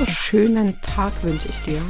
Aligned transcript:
wunderschönen 0.00 0.80
Tag 0.80 1.12
wünsche 1.22 1.50
ich 1.50 1.58
dir 1.64 1.82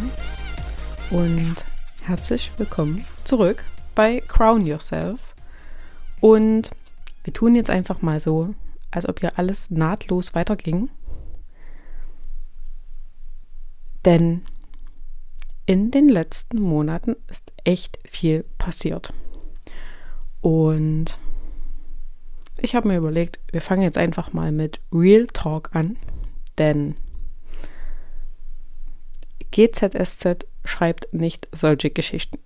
und 1.12 1.54
herzlich 2.02 2.50
willkommen 2.56 3.04
zurück 3.22 3.64
bei 3.94 4.20
Crown 4.26 4.66
Yourself. 4.66 5.36
Und 6.18 6.72
wir 7.22 7.32
tun 7.32 7.54
jetzt 7.54 7.70
einfach 7.70 8.02
mal 8.02 8.18
so, 8.18 8.52
als 8.90 9.08
ob 9.08 9.20
hier 9.20 9.38
alles 9.38 9.70
nahtlos 9.70 10.34
weiterging. 10.34 10.90
Denn 14.04 14.42
in 15.66 15.92
den 15.92 16.08
letzten 16.08 16.60
Monaten 16.60 17.14
ist 17.28 17.52
echt 17.62 18.00
viel 18.10 18.42
passiert. 18.58 19.14
Und 20.40 21.16
ich 22.60 22.74
habe 22.74 22.88
mir 22.88 22.96
überlegt, 22.96 23.38
wir 23.52 23.60
fangen 23.60 23.82
jetzt 23.82 23.98
einfach 23.98 24.32
mal 24.32 24.50
mit 24.50 24.80
Real 24.92 25.28
Talk 25.28 25.76
an, 25.76 25.96
denn 26.58 26.96
GZSZ 29.50 30.46
schreibt 30.64 31.12
nicht 31.12 31.48
solche 31.52 31.90
Geschichten. 31.90 32.38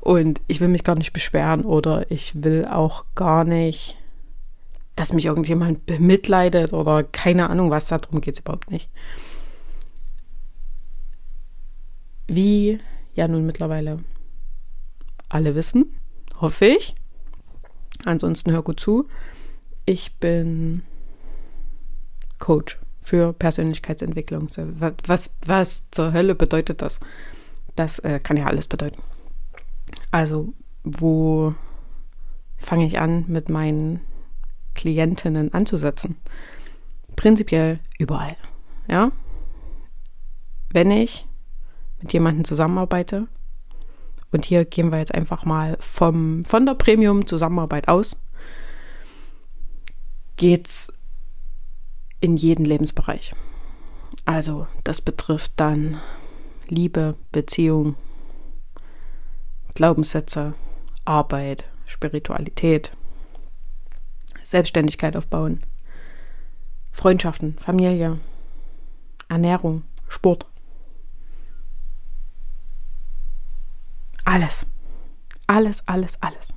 Und 0.00 0.40
ich 0.46 0.60
will 0.60 0.68
mich 0.68 0.84
gar 0.84 0.94
nicht 0.94 1.12
beschweren 1.12 1.64
oder 1.64 2.10
ich 2.10 2.42
will 2.42 2.64
auch 2.64 3.04
gar 3.14 3.44
nicht, 3.44 3.96
dass 4.96 5.12
mich 5.12 5.26
irgendjemand 5.26 5.86
bemitleidet 5.86 6.72
oder 6.72 7.04
keine 7.04 7.50
Ahnung 7.50 7.70
was, 7.70 7.86
darum 7.86 8.20
geht 8.20 8.34
es 8.34 8.40
überhaupt 8.40 8.70
nicht. 8.70 8.88
Wie 12.26 12.80
ja 13.14 13.28
nun 13.28 13.46
mittlerweile 13.46 13.98
alle 15.28 15.54
wissen, 15.54 15.94
hoffe 16.40 16.66
ich. 16.66 16.94
Ansonsten 18.04 18.52
hör 18.52 18.62
gut 18.62 18.80
zu. 18.80 19.08
Ich 19.84 20.14
bin 20.16 20.82
Coach 22.38 22.78
für 23.08 23.32
Persönlichkeitsentwicklung. 23.32 24.48
Was, 25.06 25.34
was 25.46 25.90
zur 25.90 26.12
Hölle 26.12 26.34
bedeutet 26.34 26.82
das? 26.82 27.00
Das 27.74 28.00
äh, 28.00 28.20
kann 28.22 28.36
ja 28.36 28.44
alles 28.44 28.66
bedeuten. 28.66 29.00
Also, 30.10 30.52
wo 30.84 31.54
fange 32.58 32.86
ich 32.86 32.98
an, 32.98 33.24
mit 33.26 33.48
meinen 33.48 34.00
Klientinnen 34.74 35.54
anzusetzen? 35.54 36.16
Prinzipiell 37.16 37.80
überall. 37.98 38.36
Ja? 38.88 39.10
Wenn 40.68 40.90
ich 40.90 41.26
mit 42.02 42.12
jemandem 42.12 42.44
zusammenarbeite, 42.44 43.26
und 44.32 44.44
hier 44.44 44.66
gehen 44.66 44.92
wir 44.92 44.98
jetzt 44.98 45.14
einfach 45.14 45.46
mal 45.46 45.78
vom, 45.80 46.44
von 46.44 46.66
der 46.66 46.74
Premium-Zusammenarbeit 46.74 47.88
aus, 47.88 48.18
geht's 50.36 50.92
in 52.20 52.36
jeden 52.36 52.64
Lebensbereich. 52.64 53.34
Also 54.24 54.66
das 54.84 55.00
betrifft 55.00 55.52
dann 55.56 56.00
Liebe, 56.68 57.16
Beziehung, 57.32 57.96
Glaubenssätze, 59.74 60.54
Arbeit, 61.04 61.64
Spiritualität, 61.86 62.92
Selbstständigkeit 64.42 65.16
aufbauen, 65.16 65.62
Freundschaften, 66.90 67.56
Familie, 67.58 68.18
Ernährung, 69.28 69.82
Sport. 70.08 70.46
Alles. 74.24 74.66
Alles, 75.46 75.86
alles, 75.86 76.20
alles. 76.20 76.52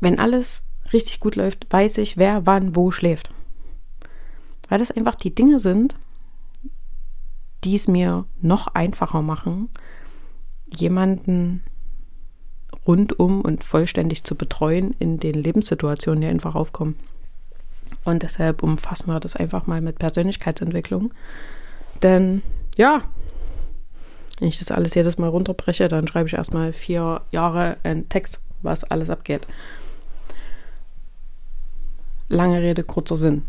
Wenn 0.00 0.18
alles 0.18 0.64
richtig 0.92 1.20
gut 1.20 1.36
läuft, 1.36 1.66
weiß 1.70 1.98
ich, 1.98 2.16
wer 2.16 2.46
wann 2.46 2.74
wo 2.74 2.90
schläft 2.90 3.32
weil 4.70 4.78
das 4.78 4.90
einfach 4.92 5.16
die 5.16 5.34
Dinge 5.34 5.60
sind, 5.60 5.96
die 7.64 7.74
es 7.74 7.88
mir 7.88 8.24
noch 8.40 8.68
einfacher 8.68 9.20
machen, 9.20 9.68
jemanden 10.72 11.62
rundum 12.86 13.42
und 13.42 13.64
vollständig 13.64 14.24
zu 14.24 14.36
betreuen 14.36 14.94
in 14.98 15.18
den 15.18 15.34
Lebenssituationen, 15.34 16.22
die 16.22 16.28
einfach 16.28 16.54
aufkommen. 16.54 16.96
Und 18.04 18.22
deshalb 18.22 18.62
umfassen 18.62 19.08
wir 19.08 19.20
das 19.20 19.36
einfach 19.36 19.66
mal 19.66 19.82
mit 19.82 19.98
Persönlichkeitsentwicklung. 19.98 21.12
Denn 22.02 22.40
ja, 22.78 23.02
wenn 24.38 24.48
ich 24.48 24.60
das 24.60 24.70
alles 24.70 24.94
jedes 24.94 25.18
Mal 25.18 25.28
runterbreche, 25.28 25.88
dann 25.88 26.06
schreibe 26.06 26.28
ich 26.28 26.34
erstmal 26.34 26.72
vier 26.72 27.22
Jahre 27.32 27.76
einen 27.82 28.08
Text, 28.08 28.38
was 28.62 28.84
alles 28.84 29.10
abgeht. 29.10 29.46
Lange 32.28 32.62
Rede, 32.62 32.84
kurzer 32.84 33.16
Sinn 33.16 33.42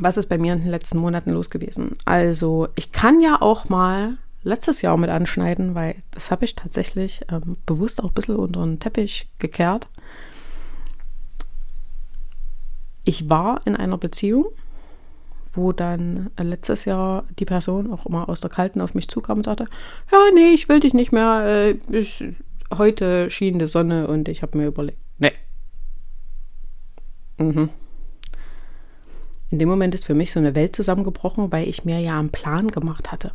was 0.00 0.16
ist 0.16 0.28
bei 0.28 0.38
mir 0.38 0.54
in 0.54 0.60
den 0.60 0.70
letzten 0.70 0.98
Monaten 0.98 1.30
los 1.30 1.50
gewesen? 1.50 1.96
Also, 2.04 2.68
ich 2.74 2.92
kann 2.92 3.20
ja 3.20 3.40
auch 3.40 3.68
mal 3.68 4.16
letztes 4.42 4.82
Jahr 4.82 4.96
mit 4.96 5.10
anschneiden, 5.10 5.74
weil 5.74 5.96
das 6.10 6.30
habe 6.30 6.44
ich 6.44 6.56
tatsächlich 6.56 7.20
ähm, 7.30 7.58
bewusst 7.66 8.02
auch 8.02 8.08
ein 8.08 8.14
bisschen 8.14 8.36
unter 8.36 8.64
den 8.64 8.80
Teppich 8.80 9.28
gekehrt. 9.38 9.88
Ich 13.04 13.28
war 13.28 13.60
in 13.66 13.76
einer 13.76 13.98
Beziehung, 13.98 14.46
wo 15.52 15.72
dann 15.72 16.30
letztes 16.38 16.84
Jahr 16.84 17.24
die 17.38 17.44
Person 17.44 17.92
auch 17.92 18.06
immer 18.06 18.28
aus 18.28 18.40
der 18.40 18.50
Kalten 18.50 18.80
auf 18.80 18.94
mich 18.94 19.08
zukam 19.08 19.38
und 19.38 19.44
sagte, 19.44 19.66
ja, 20.10 20.18
nee, 20.34 20.52
ich 20.54 20.68
will 20.68 20.80
dich 20.80 20.94
nicht 20.94 21.12
mehr. 21.12 21.42
Äh, 21.44 21.70
ich, 21.94 22.24
heute 22.72 23.28
schien 23.30 23.58
die 23.58 23.66
Sonne 23.66 24.06
und 24.06 24.28
ich 24.28 24.42
habe 24.42 24.56
mir 24.56 24.68
überlegt, 24.68 24.98
nee. 25.18 25.32
Mhm 27.38 27.70
in 29.50 29.58
dem 29.58 29.68
Moment 29.68 29.94
ist 29.94 30.04
für 30.04 30.14
mich 30.14 30.32
so 30.32 30.38
eine 30.38 30.54
Welt 30.54 30.76
zusammengebrochen, 30.76 31.50
weil 31.50 31.68
ich 31.68 31.84
mir 31.84 31.98
ja 31.98 32.18
einen 32.18 32.30
Plan 32.30 32.68
gemacht 32.68 33.10
hatte. 33.10 33.32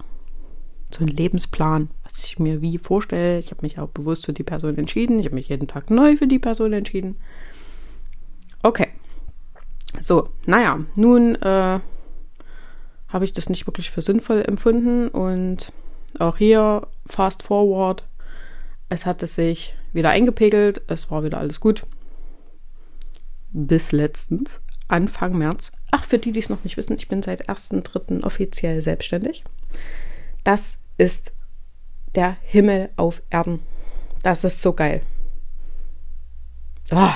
So 0.90 1.00
einen 1.00 1.09
Lebensplan, 1.09 1.90
was 2.03 2.24
ich 2.24 2.40
mir 2.40 2.62
wie 2.62 2.78
vorstelle. 2.78 3.38
Ich 3.40 3.52
habe 3.52 3.64
mich 3.64 3.80
auch 3.80 3.90
bewusst 3.90 4.26
für 4.26 4.34
die 4.34 4.44
Person 4.44 4.78
entschieden. 4.78 5.20
Ich 5.20 5.26
habe 5.26 5.36
mich 5.36 5.50
jeden 5.50 5.68
Tag 5.68 5.90
neu 5.90 6.16
für 6.16 6.28
die 6.28 6.40
Person 6.40 6.72
entschieden. 6.72 7.18
Okay. 8.64 8.88
So, 10.00 10.30
naja, 10.46 10.80
nun 10.96 11.36
äh, 11.36 11.80
habe 13.09 13.26
ich 13.26 13.34
das 13.34 13.50
nicht 13.50 13.68
wirklich 13.68 13.92
für 13.92 14.02
sinnvoll 14.02 14.42
empfunden 14.42 15.09
und 15.09 15.72
auch 16.20 16.38
hier 16.38 16.88
fast 17.06 17.44
forward. 17.44 18.06
Es 18.88 19.06
hatte 19.06 19.28
sich 19.28 19.76
wieder 19.94 20.09
eingepegelt, 20.09 20.82
es 20.88 21.12
war 21.12 21.24
wieder 21.24 21.40
alles 21.40 21.59
gut. 21.59 21.86
Bis 23.52 23.92
letztens, 23.92 24.59
Anfang 24.88 25.38
März, 25.38 25.72
Ach, 25.97 26.03
für 26.03 26.19
die, 26.19 26.33
die 26.33 26.41
es 26.41 26.50
noch 26.50 26.66
nicht 26.66 26.75
wissen, 26.75 26.97
ich 26.97 27.07
bin 27.07 27.23
seit 27.23 27.47
1.3. 27.47 28.25
offiziell 28.25 28.81
selbstständig. 28.81 29.45
Das 30.44 30.78
ist 30.97 31.31
der 32.16 32.35
Himmel 32.41 32.89
auf 32.97 33.22
Erden. 33.29 33.61
Das 34.22 34.44
ist 34.44 34.61
so 34.61 34.73
geil. 34.73 35.00
Oh, 36.91 37.13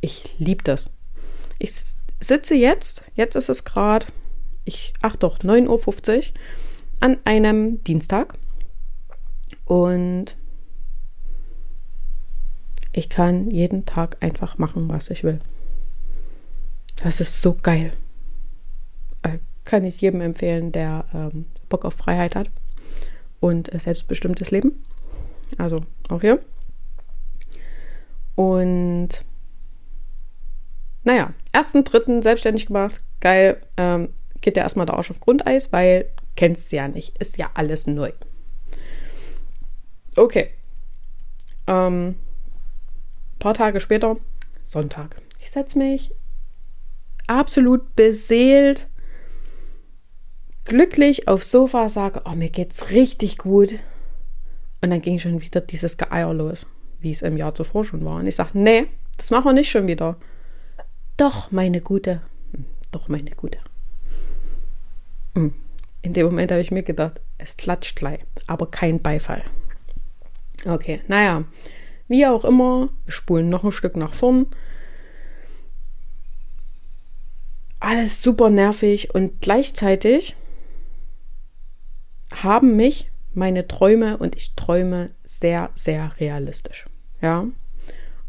ich 0.00 0.38
liebe 0.38 0.64
das. 0.64 0.96
Ich 1.58 1.74
sitze 2.18 2.54
jetzt, 2.54 3.02
jetzt 3.14 3.36
ist 3.36 3.50
es 3.50 3.64
gerade, 3.64 4.06
ach 5.02 5.16
doch, 5.16 5.40
9.50 5.40 6.16
Uhr 6.16 6.24
an 7.00 7.18
einem 7.26 7.84
Dienstag 7.84 8.38
und 9.66 10.38
ich 12.92 13.10
kann 13.10 13.50
jeden 13.50 13.84
Tag 13.84 14.16
einfach 14.20 14.56
machen, 14.56 14.88
was 14.88 15.10
ich 15.10 15.24
will. 15.24 15.40
Das 17.02 17.20
ist 17.20 17.40
so 17.40 17.54
geil. 17.54 17.92
Äh, 19.22 19.38
kann 19.64 19.84
ich 19.84 20.00
jedem 20.00 20.20
empfehlen, 20.20 20.72
der 20.72 21.04
ähm, 21.14 21.46
Bock 21.68 21.84
auf 21.84 21.94
Freiheit 21.94 22.34
hat 22.34 22.50
und 23.40 23.70
selbstbestimmtes 23.72 24.50
Leben. 24.50 24.84
Also 25.56 25.80
auch 26.08 26.20
hier. 26.20 26.40
Und 28.34 29.24
naja, 31.04 31.32
ersten, 31.52 31.84
dritten 31.84 32.22
selbstständig 32.22 32.66
gemacht. 32.66 33.02
Geil. 33.20 33.60
Ähm, 33.76 34.10
geht 34.40 34.56
ja 34.56 34.62
erstmal 34.62 34.86
der 34.86 34.96
Arsch 34.96 35.10
auf 35.10 35.20
Grundeis, 35.20 35.72
weil 35.72 36.10
kennst 36.36 36.70
du 36.70 36.76
ja 36.76 36.88
nicht. 36.88 37.18
Ist 37.18 37.38
ja 37.38 37.50
alles 37.54 37.86
neu. 37.86 38.12
Okay. 40.16 40.50
Ähm, 41.66 42.16
paar 43.38 43.54
Tage 43.54 43.80
später, 43.80 44.16
Sonntag. 44.64 45.20
Ich 45.40 45.50
setze 45.50 45.78
mich 45.78 46.12
absolut 47.28 47.94
beseelt, 47.94 48.88
glücklich 50.64 51.28
aufs 51.28 51.50
Sofa, 51.50 51.88
sage, 51.88 52.22
oh, 52.24 52.34
mir 52.34 52.50
geht's 52.50 52.90
richtig 52.90 53.38
gut. 53.38 53.78
Und 54.80 54.90
dann 54.90 55.02
ging 55.02 55.18
schon 55.18 55.40
wieder 55.40 55.60
dieses 55.60 55.96
Geeier 55.96 56.32
los, 56.34 56.66
wie 57.00 57.10
es 57.10 57.22
im 57.22 57.36
Jahr 57.36 57.54
zuvor 57.54 57.84
schon 57.84 58.04
war. 58.04 58.16
Und 58.16 58.26
ich 58.26 58.36
sage, 58.36 58.50
nee, 58.54 58.86
das 59.16 59.30
machen 59.30 59.46
wir 59.46 59.52
nicht 59.52 59.70
schon 59.70 59.86
wieder. 59.86 60.16
Doch, 61.16 61.50
meine 61.50 61.80
Gute. 61.80 62.22
Hm, 62.52 62.64
doch, 62.92 63.08
meine 63.08 63.30
Gute. 63.30 63.58
Hm. 65.34 65.54
In 66.02 66.12
dem 66.12 66.26
Moment 66.26 66.52
habe 66.52 66.60
ich 66.60 66.70
mir 66.70 66.84
gedacht, 66.84 67.20
es 67.38 67.56
klatscht 67.56 67.96
gleich, 67.96 68.20
aber 68.46 68.70
kein 68.70 69.02
Beifall. 69.02 69.42
Okay, 70.64 71.00
naja, 71.08 71.44
wie 72.06 72.26
auch 72.26 72.44
immer, 72.44 72.88
wir 73.04 73.12
spulen 73.12 73.48
noch 73.48 73.64
ein 73.64 73.72
Stück 73.72 73.96
nach 73.96 74.14
vorn. 74.14 74.46
Alles 77.88 78.20
super 78.20 78.50
nervig 78.50 79.14
und 79.14 79.40
gleichzeitig 79.40 80.36
haben 82.34 82.76
mich 82.76 83.10
meine 83.32 83.66
Träume 83.66 84.18
und 84.18 84.36
ich 84.36 84.54
träume 84.54 85.08
sehr, 85.24 85.70
sehr 85.74 86.12
realistisch. 86.20 86.84
Ja. 87.22 87.46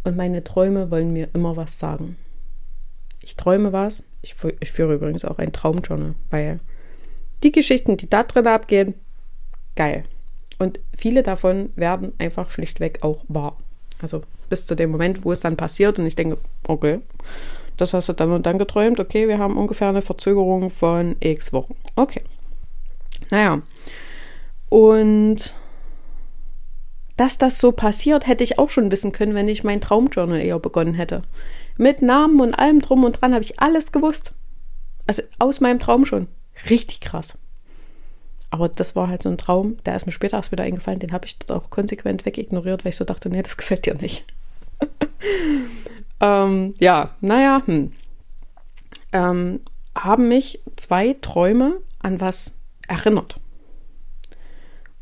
Und 0.06 0.16
meine 0.16 0.46
Träume 0.46 0.92
wollen 0.92 1.12
mir 1.12 1.28
immer 1.34 1.58
was 1.58 1.78
sagen. 1.78 2.16
Ich 3.22 3.36
träume 3.36 3.74
was. 3.74 4.06
Ich, 4.22 4.34
ich 4.62 4.72
führe 4.72 4.94
übrigens 4.94 5.26
auch 5.26 5.40
ein 5.40 5.52
Traumjournal, 5.52 6.16
weil 6.30 6.62
die 7.44 7.52
Geschichten, 7.52 7.98
die 7.98 8.10
da 8.10 8.24
drin 8.24 8.48
abgehen, 8.48 8.94
geil. 9.76 10.04
Und 10.58 10.80
viele 10.96 11.22
davon 11.22 11.72
werden 11.76 12.14
einfach 12.18 12.50
schlichtweg 12.52 13.00
auch 13.02 13.26
wahr. 13.28 13.58
Also 14.02 14.22
bis 14.48 14.66
zu 14.66 14.76
dem 14.76 14.90
Moment, 14.90 15.26
wo 15.26 15.34
es 15.34 15.42
dann 15.42 15.58
passiert 15.58 16.00
und 16.00 16.06
ich 16.06 16.16
denke, 16.16 16.38
okay, 16.66 17.02
das 17.82 17.94
hast 17.94 18.10
du 18.10 18.14
dann 18.14 18.32
und 18.32 18.46
dann 18.46 18.58
geträumt. 18.58 19.00
Okay, 19.00 19.28
wir 19.28 19.40
haben 19.40 19.58
ungefähr 19.58 19.90
eine 19.90 20.02
Verzögerung 20.02 20.70
von 20.70 21.16
x 21.20 21.54
Wochen. 21.54 21.76
Okay. 21.96 22.24
Naja. 23.30 23.62
Und 24.70 25.56
dass 27.18 27.38
das 27.38 27.58
so 27.58 27.72
passiert, 27.72 28.28
hätte 28.28 28.44
ich 28.44 28.60
auch 28.60 28.70
schon 28.70 28.92
wissen 28.92 29.12
können, 29.12 29.36
wenn 29.36 29.50
ich 29.50 29.64
mein 29.64 29.82
Traumjournal 29.82 30.40
eher 30.40 30.60
begonnen 30.60 30.94
hätte. 30.94 31.24
Mit 31.78 32.02
Namen 32.02 32.40
und 32.40 32.54
allem 32.54 32.82
drum 32.82 33.04
und 33.04 33.22
dran 33.22 33.34
habe 33.34 33.44
ich 33.44 33.60
alles 33.60 33.92
gewusst. 33.92 34.34
Also 35.08 35.24
aus 35.38 35.60
meinem 35.60 35.80
Traum 35.80 36.06
schon. 36.06 36.28
Richtig 36.70 37.02
krass. 37.02 37.38
Aber 38.52 38.70
das 38.70 38.96
war 38.96 39.08
halt 39.10 39.24
so 39.24 39.30
ein 39.30 39.38
Traum, 39.38 39.78
der 39.86 39.96
ist 39.96 40.06
mir 40.06 40.12
später 40.12 40.38
erst 40.38 40.52
wieder 40.52 40.64
eingefallen, 40.64 41.00
den 41.00 41.12
habe 41.12 41.26
ich 41.26 41.38
dort 41.38 41.52
auch 41.52 41.70
konsequent 41.70 42.26
wegignoriert, 42.26 42.84
weil 42.84 42.92
ich 42.92 42.96
so 42.96 43.06
dachte, 43.06 43.30
nee, 43.30 43.44
das 43.44 43.58
gefällt 43.58 43.86
dir 43.86 43.96
nicht. 43.96 44.26
ähm, 46.20 46.74
ja, 46.80 47.16
naja, 47.22 47.62
hm. 47.66 47.92
ähm, 49.12 49.62
haben 49.96 50.30
mich 50.30 50.62
zwei 50.76 51.16
Träume 51.22 51.78
an 52.02 52.22
was 52.22 52.54
erinnert. 52.88 53.40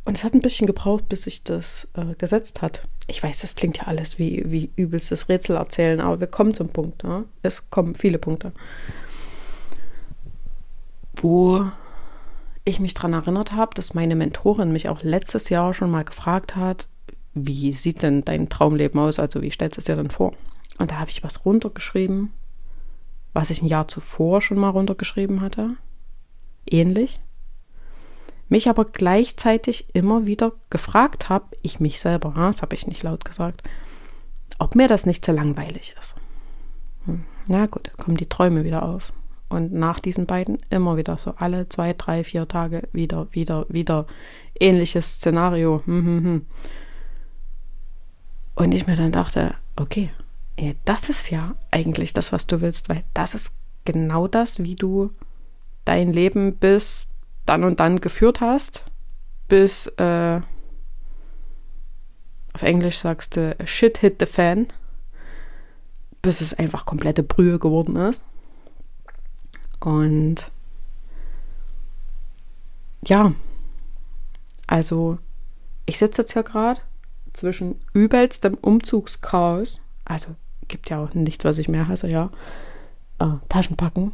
Und 0.06 0.18
es 0.18 0.24
hat 0.24 0.34
ein 0.34 0.42
bisschen 0.42 0.68
gebraucht, 0.68 1.10
bis 1.10 1.24
sich 1.24 1.44
das 1.44 1.88
äh, 1.94 2.16
gesetzt 2.18 2.62
hat. 2.62 2.88
Ich 3.08 3.22
weiß, 3.22 3.42
das 3.42 3.56
klingt 3.56 3.78
ja 3.78 3.84
alles 3.88 4.18
wie, 4.18 4.44
wie 4.48 4.72
übelstes 4.76 5.28
Rätsel 5.28 5.58
erzählen, 5.58 6.00
aber 6.00 6.20
wir 6.20 6.28
kommen 6.28 6.54
zum 6.54 6.70
Punkt. 6.70 7.04
Ja? 7.04 7.26
Es 7.42 7.70
kommen 7.70 7.94
viele 7.94 8.18
Punkte. 8.18 8.54
Wo 11.16 11.66
ich 12.64 12.80
mich 12.80 12.94
daran 12.94 13.14
erinnert 13.14 13.54
habe, 13.54 13.74
dass 13.76 13.94
meine 13.94 14.16
Mentorin 14.16 14.72
mich 14.72 14.88
auch 14.88 15.04
letztes 15.04 15.50
Jahr 15.50 15.74
schon 15.74 15.92
mal 15.92 16.04
gefragt 16.04 16.56
hat, 16.56 16.88
wie 17.34 17.74
sieht 17.74 18.02
denn 18.02 18.24
dein 18.24 18.50
Traumleben 18.50 19.00
aus? 19.00 19.20
Also 19.20 19.42
wie 19.42 19.52
stellst 19.52 19.78
du 19.78 19.80
es 19.80 19.86
dir 19.86 19.96
denn 19.96 20.10
vor? 20.10 20.34
Und 20.78 20.92
da 20.92 21.00
habe 21.00 21.10
ich 21.10 21.24
was 21.24 21.46
runtergeschrieben, 21.46 22.32
was 23.34 23.50
ich 23.50 23.62
ein 23.62 23.68
Jahr 23.68 23.88
zuvor 23.88 24.42
schon 24.42 24.58
mal 24.58 24.70
runtergeschrieben 24.70 25.42
hatte. 25.42 25.76
Ähnlich. 26.66 27.20
Mich 28.50 28.70
aber 28.70 28.86
gleichzeitig 28.86 29.88
immer 29.94 30.26
wieder 30.26 30.54
gefragt 30.70 31.30
habe, 31.30 31.46
ich 31.62 31.80
mich 31.80 32.00
selber, 32.00 32.34
das 32.36 32.62
habe 32.62 32.76
ich 32.76 32.88
nicht 32.88 33.04
laut 33.04 33.26
gesagt, 33.26 33.62
ob 34.58 34.76
mir 34.76 34.88
das 34.88 35.06
nicht 35.06 35.26
zu 35.26 35.32
langweilig 35.32 35.96
ist. 36.00 36.16
Hm. 37.06 37.26
Na 37.48 37.66
gut, 37.66 37.92
kommen 37.98 38.18
die 38.18 38.30
Träume 38.30 38.64
wieder 38.64 38.84
auf. 38.84 39.12
Und 39.50 39.74
nach 39.74 40.00
diesen 40.00 40.26
beiden 40.26 40.58
immer 40.70 40.98
wieder 40.98 41.18
so 41.18 41.34
alle 41.38 41.70
zwei, 41.70 41.94
drei, 41.94 42.24
vier 42.24 42.48
Tage 42.48 42.88
wieder, 42.92 43.28
wieder, 43.32 43.66
wieder 43.70 44.06
ähnliches 44.60 45.16
Szenario. 45.16 45.82
Hm, 45.86 46.06
hm. 46.06 46.46
Und 48.56 48.72
ich 48.74 48.88
mir 48.88 48.96
dann 48.96 49.12
dachte, 49.12 49.56
okay, 49.76 50.12
das 50.86 51.10
ist 51.10 51.30
ja 51.30 51.56
eigentlich 51.72 52.14
das, 52.14 52.32
was 52.32 52.48
du 52.48 52.62
willst, 52.62 52.90
weil 52.90 53.04
das 53.14 53.36
ist 53.36 53.54
genau 53.86 54.28
das, 54.28 54.64
wie 54.64 54.76
du 54.76 55.12
dein 55.86 56.12
Leben 56.12 56.56
bis 56.56 57.08
dann 57.46 57.64
und 57.64 57.80
dann 57.80 58.02
geführt 58.02 58.42
hast, 58.42 58.84
bis 59.48 59.88
äh, 59.98 60.42
auf 62.54 62.62
Englisch 62.62 62.98
sagst 62.98 63.36
du 63.36 63.56
Shit 63.66 64.00
hit 64.00 64.18
the 64.20 64.26
fan, 64.26 64.68
bis 66.22 66.42
es 66.42 66.54
einfach 66.54 66.86
komplette 66.86 67.24
Brühe 67.24 67.60
geworden 67.60 67.96
ist. 67.96 68.22
Und 69.80 70.52
ja, 73.06 73.34
also 74.66 75.20
ich 75.86 76.00
sitze 76.00 76.24
jetzt 76.24 76.34
hier 76.34 76.44
gerade 76.44 76.82
zwischen 77.32 77.80
übelstem 77.94 78.56
Umzugschaos, 78.56 79.80
also 80.04 80.36
gibt 80.68 80.90
ja 80.90 81.04
auch 81.04 81.14
nichts, 81.14 81.46
was 81.46 81.58
ich 81.58 81.68
mehr 81.68 81.88
hasse, 81.88 82.08
ja, 82.08 82.30
äh, 83.20 83.28
Taschen 83.50 83.78
packen, 83.78 84.12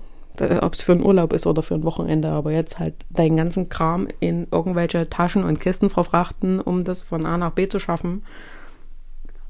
ob 0.62 0.74
es 0.74 0.82
für 0.82 0.94
einen 0.94 1.04
Urlaub 1.04 1.34
ist 1.34 1.46
oder 1.46 1.64
für 1.64 1.76
ein 1.76 1.84
Wochenende, 1.84 2.30
aber 2.30 2.52
jetzt 2.52 2.80
halt 2.80 2.96
deinen 3.10 3.38
ganzen 3.38 3.70
Kram 3.70 4.08
in 4.20 4.48
irgendwelche 4.52 5.10
Taschen 5.10 5.44
und 5.44 5.60
Kisten 5.60 5.90
verfrachten, 5.90 6.60
um 6.60 6.84
das 6.84 7.02
von 7.02 7.26
A 7.26 7.38
nach 7.38 7.52
B 7.52 7.68
zu 7.68 7.80
schaffen. 7.80 8.24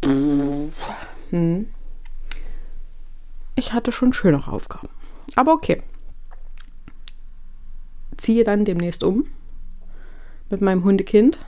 Hm. 0.03 1.67
Ich 3.55 3.73
hatte 3.73 3.91
schon 3.91 4.13
schönere 4.13 4.51
Aufgaben. 4.51 4.89
Aber 5.35 5.53
okay 5.53 5.81
ziehe 8.17 8.43
dann 8.43 8.65
demnächst 8.65 9.03
um 9.03 9.25
mit 10.49 10.61
meinem 10.61 10.83
Hundekind. 10.83 11.39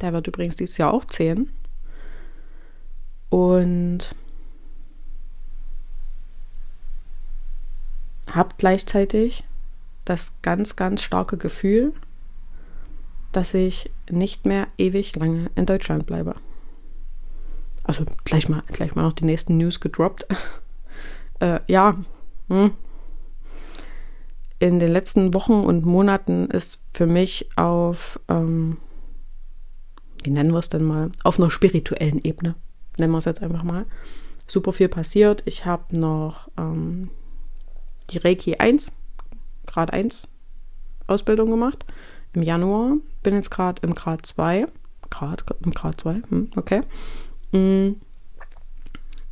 Der 0.00 0.12
wird 0.12 0.26
übrigens 0.26 0.56
dieses 0.56 0.78
Jahr 0.78 0.92
auch 0.92 1.04
zehn. 1.04 1.50
Und 3.28 4.14
habe 8.32 8.50
gleichzeitig 8.58 9.44
das 10.04 10.32
ganz, 10.42 10.76
ganz 10.76 11.02
starke 11.02 11.36
Gefühl, 11.36 11.92
dass 13.32 13.54
ich 13.54 13.90
nicht 14.10 14.46
mehr 14.46 14.68
ewig 14.78 15.14
lange 15.16 15.50
in 15.54 15.66
Deutschland 15.66 16.06
bleibe. 16.06 16.36
Also 17.84 18.04
gleich 18.24 18.48
mal, 18.48 18.62
gleich 18.68 18.94
mal 18.94 19.02
noch 19.02 19.12
die 19.12 19.24
nächsten 19.24 19.56
News 19.56 19.80
gedroppt. 19.80 20.26
äh, 21.40 21.60
ja, 21.66 21.96
hm, 22.48 22.72
in 24.58 24.78
den 24.78 24.90
letzten 24.90 25.34
Wochen 25.34 25.60
und 25.60 25.84
Monaten 25.84 26.46
ist 26.46 26.80
für 26.92 27.06
mich 27.06 27.48
auf, 27.56 28.18
ähm, 28.28 28.78
wie 30.24 30.30
nennen 30.30 30.52
wir 30.52 30.60
es 30.60 30.68
denn 30.68 30.84
mal, 30.84 31.10
auf 31.22 31.38
einer 31.38 31.50
spirituellen 31.50 32.24
Ebene, 32.24 32.54
nennen 32.96 33.12
wir 33.12 33.18
es 33.18 33.26
jetzt 33.26 33.42
einfach 33.42 33.62
mal, 33.62 33.84
super 34.46 34.72
viel 34.72 34.88
passiert. 34.88 35.42
Ich 35.44 35.66
habe 35.66 35.98
noch 35.98 36.48
ähm, 36.56 37.10
die 38.10 38.18
Reiki 38.18 38.56
1, 38.56 38.92
Grad 39.66 39.92
1 39.92 40.28
Ausbildung 41.06 41.50
gemacht 41.50 41.84
im 42.32 42.42
Januar. 42.42 42.96
Bin 43.22 43.34
jetzt 43.34 43.50
gerade 43.50 43.82
im 43.82 43.94
Grad 43.94 44.26
2. 44.26 44.66
Grad, 45.10 45.44
im 45.64 45.72
Grad 45.72 46.00
2, 46.00 46.22
hm, 46.28 46.50
okay. 46.56 46.82
Mm. 47.52 47.96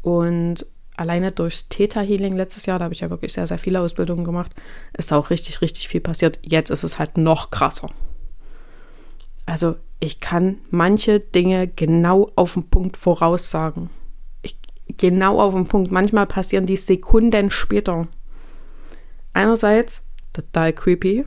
Und 0.02 0.66
alleine 0.96 1.32
durchs 1.32 1.68
Theta 1.68 2.00
Healing 2.00 2.36
letztes 2.36 2.66
Jahr, 2.66 2.78
da 2.78 2.84
habe 2.84 2.94
ich 2.94 3.00
ja 3.00 3.10
wirklich 3.10 3.32
sehr, 3.32 3.46
sehr 3.46 3.58
viele 3.58 3.80
Ausbildungen 3.80 4.24
gemacht, 4.24 4.52
ist 4.96 5.10
da 5.10 5.16
auch 5.16 5.30
richtig, 5.30 5.60
richtig 5.60 5.88
viel 5.88 6.00
passiert. 6.00 6.38
Jetzt 6.42 6.70
ist 6.70 6.84
es 6.84 6.98
halt 6.98 7.16
noch 7.16 7.50
krasser. 7.50 7.88
Also 9.46 9.76
ich 10.00 10.20
kann 10.20 10.58
manche 10.70 11.20
Dinge 11.20 11.68
genau 11.68 12.30
auf 12.36 12.54
den 12.54 12.68
Punkt 12.68 12.96
voraussagen. 12.96 13.90
Ich, 14.42 14.56
genau 14.96 15.40
auf 15.40 15.54
den 15.54 15.66
Punkt. 15.66 15.90
Manchmal 15.90 16.26
passieren 16.26 16.66
die 16.66 16.76
Sekunden 16.76 17.50
später. 17.50 18.06
Einerseits 19.34 20.02
total 20.32 20.72
creepy, 20.72 21.26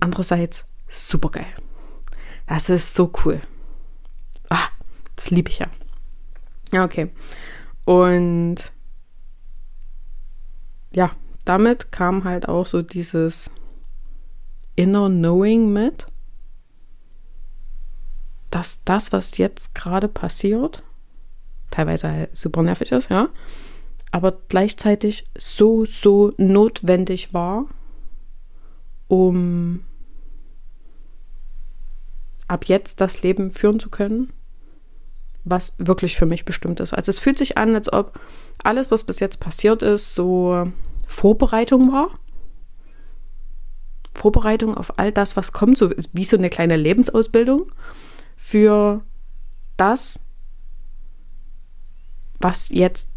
andererseits 0.00 0.64
super 0.88 1.30
geil. 1.30 1.54
Das 2.46 2.68
ist 2.68 2.94
so 2.94 3.12
cool. 3.24 3.40
Ah, 4.48 4.68
das 5.16 5.30
liebe 5.30 5.50
ich 5.50 5.58
ja. 5.58 5.68
Ja, 6.72 6.84
okay. 6.84 7.10
Und 7.84 8.72
ja, 10.92 11.10
damit 11.44 11.92
kam 11.92 12.24
halt 12.24 12.48
auch 12.48 12.66
so 12.66 12.82
dieses 12.82 13.50
Inner 14.76 15.08
Knowing 15.08 15.72
mit, 15.72 16.06
dass 18.50 18.78
das, 18.84 19.12
was 19.12 19.36
jetzt 19.38 19.74
gerade 19.74 20.08
passiert, 20.08 20.82
teilweise 21.70 22.08
halt 22.08 22.36
super 22.36 22.62
nervig 22.62 22.90
ist, 22.92 23.10
ja, 23.10 23.28
aber 24.10 24.32
gleichzeitig 24.48 25.24
so, 25.36 25.84
so 25.84 26.32
notwendig 26.36 27.32
war, 27.32 27.66
um 29.08 29.84
ab 32.48 32.64
jetzt 32.66 33.00
das 33.00 33.22
Leben 33.22 33.50
führen 33.52 33.78
zu 33.78 33.90
können, 33.90 34.32
was 35.44 35.74
wirklich 35.78 36.16
für 36.16 36.26
mich 36.26 36.44
bestimmt 36.44 36.80
ist. 36.80 36.92
Also 36.92 37.10
es 37.10 37.18
fühlt 37.18 37.38
sich 37.38 37.56
an, 37.56 37.74
als 37.74 37.92
ob 37.92 38.18
alles, 38.62 38.90
was 38.90 39.04
bis 39.04 39.20
jetzt 39.20 39.38
passiert 39.38 39.82
ist, 39.82 40.14
so 40.14 40.70
Vorbereitung 41.06 41.92
war. 41.92 42.18
Vorbereitung 44.12 44.76
auf 44.76 44.98
all 44.98 45.12
das, 45.12 45.36
was 45.36 45.52
kommt, 45.52 45.78
so 45.78 45.90
wie 46.12 46.24
so 46.24 46.36
eine 46.36 46.50
kleine 46.50 46.76
Lebensausbildung 46.76 47.70
für 48.36 49.02
das, 49.76 50.20
was 52.40 52.68
jetzt 52.70 53.09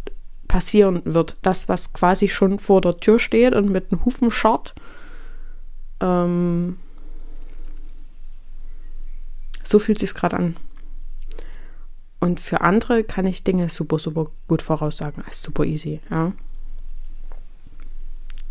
passieren 0.53 1.01
wird. 1.03 1.35
Das, 1.41 1.67
was 1.67 1.93
quasi 1.93 2.29
schon 2.29 2.59
vor 2.59 2.79
der 2.79 2.97
Tür 2.97 3.17
steht 3.17 3.55
und 3.55 3.71
mit 3.71 3.91
einem 3.91 4.05
Hufen 4.05 4.29
scharrt. 4.29 4.75
Ähm, 5.99 6.77
so 9.63 9.79
fühlt 9.79 9.97
sich 9.97 10.13
gerade 10.13 10.37
an. 10.37 10.57
Und 12.19 12.39
für 12.39 12.61
andere 12.61 13.03
kann 13.03 13.25
ich 13.25 13.43
Dinge 13.43 13.71
super, 13.71 13.97
super 13.97 14.27
gut 14.47 14.61
voraussagen, 14.61 15.23
als 15.25 15.41
super 15.41 15.63
easy. 15.63 16.01
Ja. 16.11 16.33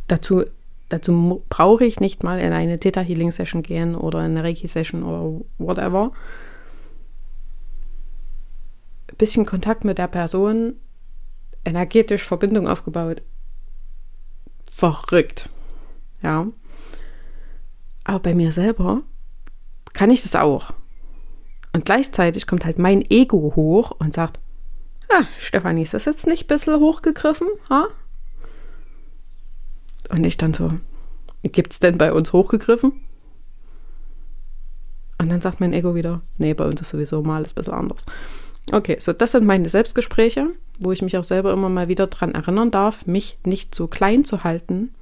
Dazu, 0.09 0.43
dazu 0.89 1.45
brauche 1.51 1.85
ich 1.85 2.01
nicht 2.01 2.25
mal 2.25 2.41
in 2.41 2.53
eine 2.53 2.81
Theta 2.81 3.01
Healing 3.01 3.31
Session 3.31 3.63
gehen 3.63 3.95
oder 3.95 4.19
in 4.27 4.33
eine 4.33 4.43
Reiki 4.43 4.67
Session 4.67 5.05
oder 5.05 5.41
whatever. 5.59 6.11
Ein 9.07 9.17
bisschen 9.19 9.47
Kontakt 9.47 9.85
mit 9.85 9.99
der 9.99 10.09
Person, 10.09 10.75
energetisch 11.65 12.23
Verbindung 12.23 12.69
aufgebaut. 12.69 13.23
Verrückt. 14.71 15.49
Ja. 16.23 16.47
Aber 18.05 18.19
bei 18.19 18.35
mir 18.35 18.53
selber 18.53 19.03
kann 19.93 20.11
ich 20.11 20.23
das 20.23 20.35
auch. 20.35 20.73
Und 21.73 21.85
gleichzeitig 21.85 22.47
kommt 22.47 22.65
halt 22.65 22.79
mein 22.79 23.03
Ego 23.11 23.53
hoch 23.57 23.93
und 23.99 24.15
sagt, 24.15 24.39
ah, 25.11 25.25
Stefanie, 25.39 25.83
ist 25.83 25.95
das 25.95 26.05
jetzt 26.05 26.27
nicht 26.27 26.45
ein 26.45 26.49
bisschen 26.49 26.79
hochgegriffen? 26.79 27.49
Ha? 27.71 27.89
Und 30.11 30.27
ich 30.27 30.37
dann 30.37 30.53
so, 30.53 30.73
gibt 31.43 31.73
es 31.73 31.81
denn 31.81 31.97
bei 31.97 32.13
uns 32.13 32.33
hochgegriffen? 32.33 32.93
Und 35.19 35.29
dann 35.29 35.41
sagt 35.41 35.61
mein 35.61 35.73
Ego 35.73 35.95
wieder, 35.95 36.21
nee, 36.37 36.53
bei 36.53 36.67
uns 36.67 36.81
ist 36.81 36.91
sowieso 36.91 37.23
mal 37.23 37.45
ein 37.45 37.55
bisschen 37.55 37.73
anders. 37.73 38.07
Okay, 38.71 38.97
so 39.01 39.13
das 39.13 39.33
sind 39.33 39.45
meine 39.45 39.69
Selbstgespräche, 39.69 40.51
wo 40.79 40.93
ich 40.93 41.03
mich 41.03 41.17
auch 41.17 41.25
selber 41.25 41.53
immer 41.53 41.69
mal 41.69 41.89
wieder 41.89 42.07
dran 42.07 42.33
erinnern 42.33 42.71
darf, 42.71 43.07
mich 43.07 43.39
nicht 43.45 43.75
so 43.75 43.89
klein 43.89 44.25
zu 44.25 44.45
halten. 44.45 44.95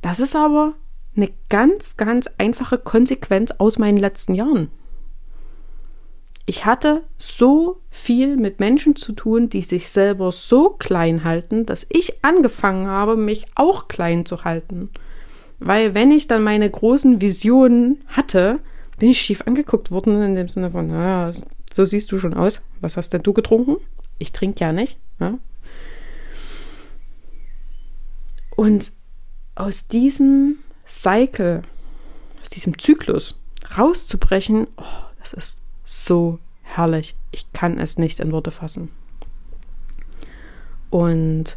Das 0.00 0.18
ist 0.18 0.34
aber 0.34 0.74
eine 1.16 1.30
ganz, 1.48 1.96
ganz 1.96 2.28
einfache 2.38 2.78
Konsequenz 2.78 3.52
aus 3.58 3.78
meinen 3.78 3.98
letzten 3.98 4.34
Jahren 4.34 4.70
ich 6.46 6.64
hatte 6.66 7.02
so 7.18 7.78
viel 7.90 8.36
mit 8.36 8.58
Menschen 8.58 8.96
zu 8.96 9.12
tun, 9.12 9.48
die 9.48 9.62
sich 9.62 9.88
selber 9.88 10.32
so 10.32 10.70
klein 10.70 11.24
halten, 11.24 11.66
dass 11.66 11.86
ich 11.88 12.24
angefangen 12.24 12.86
habe, 12.88 13.16
mich 13.16 13.46
auch 13.54 13.88
klein 13.88 14.26
zu 14.26 14.44
halten. 14.44 14.90
Weil 15.60 15.94
wenn 15.94 16.10
ich 16.10 16.26
dann 16.26 16.42
meine 16.42 16.68
großen 16.68 17.20
Visionen 17.20 18.02
hatte, 18.08 18.58
bin 18.98 19.10
ich 19.10 19.20
schief 19.20 19.42
angeguckt 19.46 19.90
worden 19.92 20.20
in 20.20 20.34
dem 20.34 20.48
Sinne 20.48 20.72
von, 20.72 20.88
naja, 20.88 21.32
so 21.72 21.84
siehst 21.84 22.12
du 22.12 22.18
schon 22.18 22.34
aus. 22.34 22.60
Was 22.80 22.96
hast 22.96 23.10
denn 23.10 23.22
du 23.22 23.32
getrunken? 23.32 23.76
Ich 24.18 24.32
trinke 24.32 24.60
ja 24.60 24.72
nicht. 24.72 24.98
Ja? 25.20 25.38
Und 28.56 28.92
aus 29.54 29.86
diesem 29.86 30.58
Cycle, 30.86 31.62
aus 32.40 32.50
diesem 32.50 32.78
Zyklus 32.78 33.38
rauszubrechen, 33.76 34.66
oh, 34.76 34.84
das 35.20 35.32
ist 35.32 35.58
so 35.84 36.38
herrlich. 36.62 37.16
Ich 37.30 37.52
kann 37.52 37.78
es 37.78 37.98
nicht 37.98 38.20
in 38.20 38.32
Worte 38.32 38.50
fassen. 38.50 38.90
Und 40.90 41.56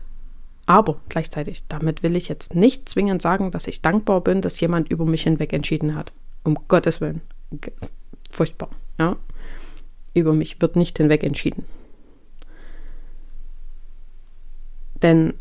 aber 0.66 1.00
gleichzeitig, 1.10 1.64
damit 1.68 2.02
will 2.02 2.16
ich 2.16 2.28
jetzt 2.28 2.56
nicht 2.56 2.90
zwingend 2.90 3.22
sagen, 3.22 3.52
dass 3.52 3.68
ich 3.68 3.82
dankbar 3.82 4.22
bin, 4.22 4.42
dass 4.42 4.60
jemand 4.60 4.90
über 4.90 5.06
mich 5.06 5.24
hinweg 5.24 5.54
entschieden 5.54 5.96
hat. 5.96 6.12
Um 6.44 6.58
Gottes 6.68 7.02
Willen. 7.02 7.22
Furchtbar, 8.32 8.70
ja. 8.98 9.16
Über 10.16 10.34
mich 10.34 10.60
wird 10.62 10.76
nicht 10.76 10.98
hinweg 10.98 11.24
entschieden. 11.24 11.66
Denn 15.04 15.36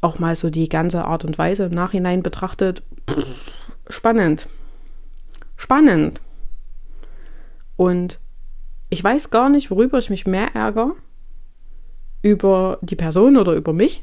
auch 0.00 0.18
mal 0.18 0.34
so 0.34 0.50
die 0.50 0.68
ganze 0.68 1.04
Art 1.04 1.24
und 1.24 1.38
Weise 1.38 1.64
im 1.66 1.72
Nachhinein 1.72 2.22
betrachtet, 2.22 2.82
pff, 3.08 3.24
spannend. 3.88 4.48
Spannend. 5.56 6.20
Und 7.76 8.18
ich 8.88 9.04
weiß 9.04 9.30
gar 9.30 9.50
nicht, 9.50 9.70
worüber 9.70 9.98
ich 9.98 10.10
mich 10.10 10.26
mehr 10.26 10.54
ärgere. 10.54 10.94
Über 12.22 12.78
die 12.80 12.96
Person 12.96 13.36
oder 13.36 13.52
über 13.52 13.72
mich, 13.72 14.02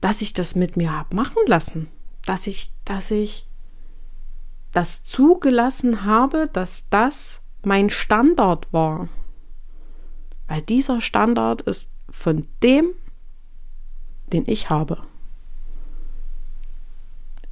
dass 0.00 0.22
ich 0.22 0.32
das 0.32 0.56
mit 0.56 0.76
mir 0.76 0.96
habe 0.96 1.14
machen 1.14 1.42
lassen. 1.46 1.88
Dass 2.24 2.46
ich, 2.46 2.72
dass 2.84 3.10
ich 3.10 3.46
das 4.72 5.04
zugelassen 5.04 6.04
habe, 6.04 6.48
dass 6.52 6.88
das 6.88 7.41
mein 7.64 7.90
Standard 7.90 8.72
war. 8.72 9.08
Weil 10.48 10.62
dieser 10.62 11.00
Standard 11.00 11.62
ist 11.62 11.90
von 12.10 12.46
dem, 12.62 12.90
den 14.32 14.44
ich 14.46 14.70
habe, 14.70 14.98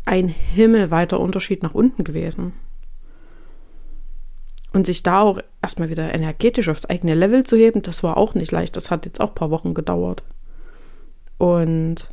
ein 0.04 0.28
himmelweiter 0.28 1.20
Unterschied 1.20 1.62
nach 1.62 1.74
unten 1.74 2.04
gewesen 2.04 2.52
und 4.72 4.86
sich 4.86 5.02
da 5.02 5.20
auch 5.20 5.40
erstmal 5.62 5.90
wieder 5.90 6.12
energetisch 6.14 6.68
aufs 6.68 6.86
eigene 6.86 7.14
Level 7.14 7.44
zu 7.44 7.56
heben, 7.56 7.82
das 7.82 8.02
war 8.02 8.16
auch 8.16 8.34
nicht 8.34 8.52
leicht. 8.52 8.76
Das 8.76 8.90
hat 8.90 9.04
jetzt 9.04 9.20
auch 9.20 9.30
ein 9.30 9.34
paar 9.34 9.50
Wochen 9.50 9.74
gedauert. 9.74 10.22
Und 11.38 12.12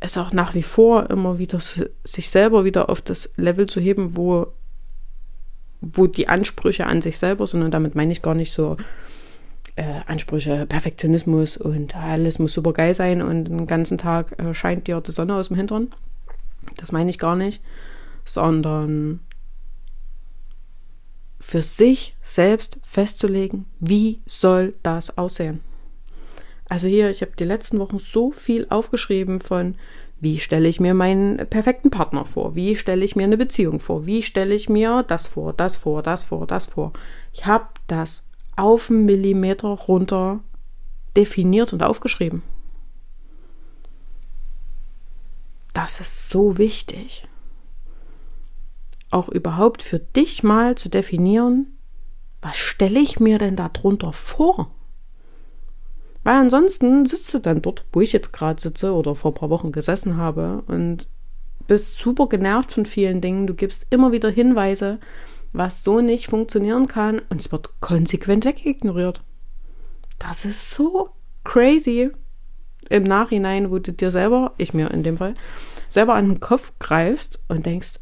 es 0.00 0.16
auch 0.16 0.32
nach 0.32 0.54
wie 0.54 0.62
vor 0.62 1.10
immer 1.10 1.38
wieder 1.38 1.58
sich 1.60 2.30
selber 2.30 2.64
wieder 2.64 2.88
auf 2.88 3.00
das 3.00 3.30
Level 3.36 3.66
zu 3.66 3.80
heben, 3.80 4.16
wo, 4.16 4.48
wo 5.80 6.06
die 6.06 6.28
Ansprüche 6.28 6.86
an 6.86 7.02
sich 7.02 7.18
selber 7.18 7.46
sind. 7.46 7.62
Und 7.62 7.72
damit 7.72 7.94
meine 7.94 8.12
ich 8.12 8.22
gar 8.22 8.34
nicht 8.34 8.52
so 8.52 8.76
äh, 9.76 10.00
Ansprüche, 10.06 10.66
Perfektionismus 10.66 11.56
und 11.56 11.94
alles 11.94 12.38
muss 12.38 12.52
super 12.52 12.72
geil 12.72 12.94
sein 12.94 13.22
und 13.22 13.44
den 13.44 13.66
ganzen 13.66 13.96
Tag 13.96 14.38
äh, 14.38 14.52
scheint 14.54 14.86
dir 14.86 15.00
die 15.00 15.12
Sonne 15.12 15.34
aus 15.34 15.48
dem 15.48 15.56
Hintern. 15.56 15.92
Das 16.76 16.92
meine 16.92 17.10
ich 17.10 17.18
gar 17.18 17.36
nicht, 17.36 17.62
sondern 18.24 19.20
für 21.40 21.62
sich 21.62 22.16
selbst 22.22 22.78
festzulegen, 22.82 23.66
wie 23.78 24.20
soll 24.26 24.74
das 24.82 25.16
aussehen. 25.16 25.60
Also 26.68 26.88
hier, 26.88 27.10
ich 27.10 27.22
habe 27.22 27.32
die 27.38 27.44
letzten 27.44 27.78
Wochen 27.78 27.98
so 27.98 28.32
viel 28.32 28.66
aufgeschrieben 28.68 29.40
von, 29.40 29.76
wie 30.20 30.38
stelle 30.38 30.68
ich 30.68 30.80
mir 30.80 30.94
meinen 30.94 31.36
perfekten 31.48 31.90
Partner 31.90 32.24
vor? 32.24 32.54
Wie 32.54 32.76
stelle 32.76 33.04
ich 33.04 33.16
mir 33.16 33.24
eine 33.24 33.36
Beziehung 33.36 33.80
vor? 33.80 34.06
Wie 34.06 34.22
stelle 34.22 34.54
ich 34.54 34.68
mir 34.68 35.02
das 35.02 35.26
vor, 35.26 35.52
das 35.52 35.76
vor, 35.76 36.02
das 36.02 36.24
vor, 36.24 36.46
das 36.46 36.66
vor? 36.66 36.92
Ich 37.32 37.46
habe 37.46 37.66
das 37.86 38.24
auf 38.56 38.90
einen 38.90 39.04
Millimeter 39.04 39.68
runter 39.68 40.40
definiert 41.16 41.72
und 41.72 41.82
aufgeschrieben. 41.82 42.42
Das 45.72 46.00
ist 46.00 46.30
so 46.30 46.58
wichtig 46.58 47.28
auch 49.10 49.28
überhaupt 49.28 49.82
für 49.82 49.98
dich 49.98 50.42
mal 50.42 50.76
zu 50.76 50.88
definieren, 50.88 51.78
was 52.40 52.56
stelle 52.56 53.00
ich 53.00 53.20
mir 53.20 53.38
denn 53.38 53.56
darunter 53.56 54.12
vor? 54.12 54.74
Weil 56.28 56.42
ansonsten 56.42 57.06
sitzt 57.06 57.32
du 57.32 57.38
dann 57.38 57.62
dort, 57.62 57.86
wo 57.90 58.02
ich 58.02 58.12
jetzt 58.12 58.34
gerade 58.34 58.60
sitze 58.60 58.92
oder 58.92 59.14
vor 59.14 59.30
ein 59.30 59.34
paar 59.34 59.48
Wochen 59.48 59.72
gesessen 59.72 60.18
habe 60.18 60.62
und 60.66 61.08
bist 61.66 61.96
super 61.96 62.28
genervt 62.28 62.70
von 62.70 62.84
vielen 62.84 63.22
Dingen. 63.22 63.46
Du 63.46 63.54
gibst 63.54 63.86
immer 63.88 64.12
wieder 64.12 64.28
Hinweise, 64.28 65.00
was 65.54 65.82
so 65.82 66.02
nicht 66.02 66.26
funktionieren 66.26 66.86
kann 66.86 67.22
und 67.30 67.40
es 67.40 67.50
wird 67.50 67.80
konsequent 67.80 68.44
wegignoriert. 68.44 69.22
Das 70.18 70.44
ist 70.44 70.70
so 70.70 71.08
crazy 71.44 72.10
im 72.90 73.04
Nachhinein, 73.04 73.70
wo 73.70 73.78
du 73.78 73.94
dir 73.94 74.10
selber, 74.10 74.52
ich 74.58 74.74
mir 74.74 74.90
in 74.90 75.02
dem 75.02 75.16
Fall, 75.16 75.32
selber 75.88 76.12
an 76.12 76.28
den 76.28 76.40
Kopf 76.40 76.74
greifst 76.78 77.40
und 77.48 77.64
denkst, 77.64 77.94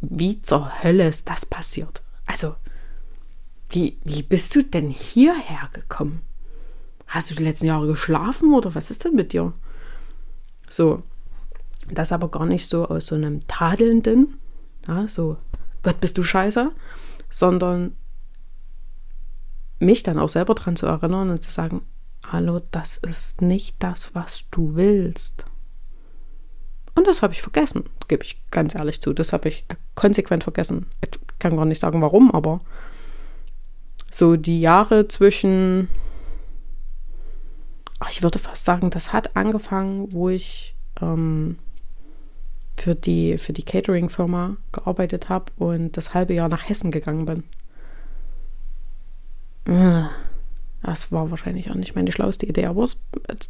wie 0.00 0.42
zur 0.42 0.84
Hölle 0.84 1.08
ist 1.08 1.28
das 1.28 1.44
passiert? 1.44 2.02
Also, 2.24 2.54
wie, 3.68 3.98
wie 4.04 4.22
bist 4.22 4.54
du 4.54 4.62
denn 4.62 4.90
hierher 4.90 5.70
gekommen? 5.72 6.22
Hast 7.10 7.30
du 7.30 7.34
die 7.34 7.42
letzten 7.42 7.66
Jahre 7.66 7.88
geschlafen 7.88 8.54
oder 8.54 8.74
was 8.74 8.90
ist 8.90 9.04
denn 9.04 9.16
mit 9.16 9.32
dir? 9.32 9.52
So, 10.68 11.02
das 11.90 12.12
aber 12.12 12.28
gar 12.28 12.46
nicht 12.46 12.68
so 12.68 12.86
aus 12.86 13.06
so 13.06 13.16
einem 13.16 13.46
tadelnden, 13.48 14.38
ja, 14.86 15.08
so, 15.08 15.36
Gott, 15.82 16.00
bist 16.00 16.16
du 16.18 16.22
scheiße, 16.22 16.70
sondern 17.28 17.96
mich 19.80 20.04
dann 20.04 20.20
auch 20.20 20.28
selber 20.28 20.54
dran 20.54 20.76
zu 20.76 20.86
erinnern 20.86 21.30
und 21.30 21.42
zu 21.42 21.50
sagen, 21.50 21.82
hallo, 22.30 22.60
das 22.70 22.98
ist 22.98 23.42
nicht 23.42 23.74
das, 23.80 24.14
was 24.14 24.44
du 24.52 24.76
willst. 24.76 25.44
Und 26.94 27.08
das 27.08 27.22
habe 27.22 27.32
ich 27.32 27.42
vergessen, 27.42 27.88
gebe 28.06 28.22
ich 28.22 28.40
ganz 28.52 28.76
ehrlich 28.76 29.00
zu. 29.00 29.12
Das 29.12 29.32
habe 29.32 29.48
ich 29.48 29.64
konsequent 29.96 30.44
vergessen. 30.44 30.86
Ich 31.00 31.18
kann 31.40 31.56
gar 31.56 31.64
nicht 31.64 31.80
sagen, 31.80 32.02
warum, 32.02 32.30
aber 32.30 32.60
so 34.12 34.36
die 34.36 34.60
Jahre 34.60 35.08
zwischen, 35.08 35.88
ich 38.08 38.22
würde 38.22 38.38
fast 38.38 38.64
sagen, 38.64 38.90
das 38.90 39.12
hat 39.12 39.36
angefangen, 39.36 40.12
wo 40.12 40.28
ich 40.28 40.74
ähm, 41.00 41.58
für 42.76 42.94
die, 42.94 43.36
für 43.36 43.52
die 43.52 43.62
Catering-Firma 43.62 44.56
gearbeitet 44.72 45.28
habe 45.28 45.52
und 45.58 45.96
das 45.96 46.14
halbe 46.14 46.34
Jahr 46.34 46.48
nach 46.48 46.68
Hessen 46.68 46.90
gegangen 46.90 47.26
bin. 47.26 47.44
Das 50.82 51.12
war 51.12 51.30
wahrscheinlich 51.30 51.70
auch 51.70 51.74
nicht 51.74 51.94
meine 51.94 52.10
schlauste 52.10 52.46
Idee, 52.46 52.66
aber 52.66 52.82
es, 52.82 53.02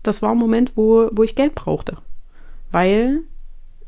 das 0.03 0.21
war 0.21 0.33
ein 0.33 0.39
Moment, 0.39 0.77
wo, 0.77 1.09
wo 1.13 1.23
ich 1.23 1.37
Geld 1.37 1.55
brauchte. 1.55 1.99
Weil 2.73 3.21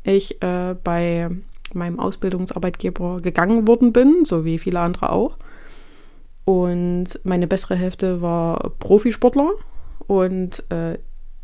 ich 0.03 0.41
äh, 0.41 0.75
bei 0.81 1.29
meinem 1.73 1.99
Ausbildungsarbeitgeber 1.99 3.21
gegangen 3.21 3.67
worden 3.67 3.91
bin, 3.91 4.25
so 4.25 4.45
wie 4.45 4.59
viele 4.59 4.79
andere 4.79 5.11
auch. 5.11 5.37
Und 6.45 7.19
meine 7.23 7.47
bessere 7.47 7.75
Hälfte 7.75 8.21
war 8.21 8.71
Profisportler 8.79 9.51
und 10.07 10.69
äh, 10.71 10.97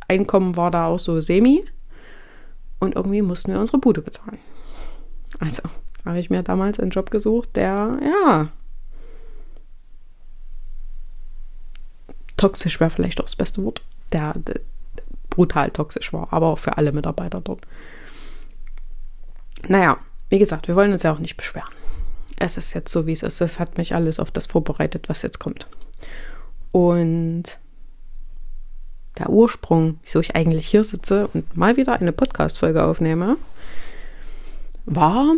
Einkommen 0.09 0.57
war 0.57 0.71
da 0.71 0.87
auch 0.87 0.99
so 0.99 1.21
semi. 1.21 1.63
Und 2.79 2.95
irgendwie 2.95 3.21
mussten 3.21 3.51
wir 3.51 3.59
unsere 3.59 3.77
Bude 3.77 4.01
bezahlen. 4.01 4.39
Also 5.39 5.63
habe 6.05 6.19
ich 6.19 6.29
mir 6.29 6.43
damals 6.43 6.79
einen 6.79 6.91
Job 6.91 7.11
gesucht, 7.11 7.55
der, 7.55 7.99
ja, 8.01 8.49
toxisch 12.37 12.79
wäre 12.79 12.89
vielleicht 12.89 13.19
auch 13.19 13.25
das 13.25 13.35
beste 13.35 13.63
Wort, 13.63 13.83
der, 14.11 14.33
der 14.33 14.61
brutal 15.29 15.69
toxisch 15.71 16.11
war, 16.13 16.31
aber 16.31 16.47
auch 16.47 16.57
für 16.57 16.77
alle 16.77 16.91
Mitarbeiter 16.91 17.41
dort. 17.41 17.67
Naja, 19.67 19.97
wie 20.29 20.39
gesagt, 20.39 20.67
wir 20.67 20.75
wollen 20.75 20.93
uns 20.93 21.03
ja 21.03 21.13
auch 21.13 21.19
nicht 21.19 21.37
beschweren. 21.37 21.69
Es 22.37 22.57
ist 22.57 22.73
jetzt 22.73 22.91
so, 22.91 23.05
wie 23.05 23.11
es 23.11 23.23
ist. 23.23 23.41
Es 23.41 23.59
hat 23.59 23.77
mich 23.77 23.93
alles 23.93 24.19
auf 24.19 24.31
das 24.31 24.47
vorbereitet, 24.47 25.09
was 25.09 25.21
jetzt 25.21 25.39
kommt. 25.39 25.67
Und 26.71 27.59
der 29.19 29.29
Ursprung, 29.29 29.99
wieso 30.03 30.19
ich 30.19 30.35
eigentlich 30.35 30.67
hier 30.67 30.83
sitze 30.83 31.27
und 31.33 31.55
mal 31.55 31.77
wieder 31.77 31.93
eine 31.93 32.11
Podcast-Folge 32.11 32.83
aufnehme, 32.83 33.37
war, 34.85 35.35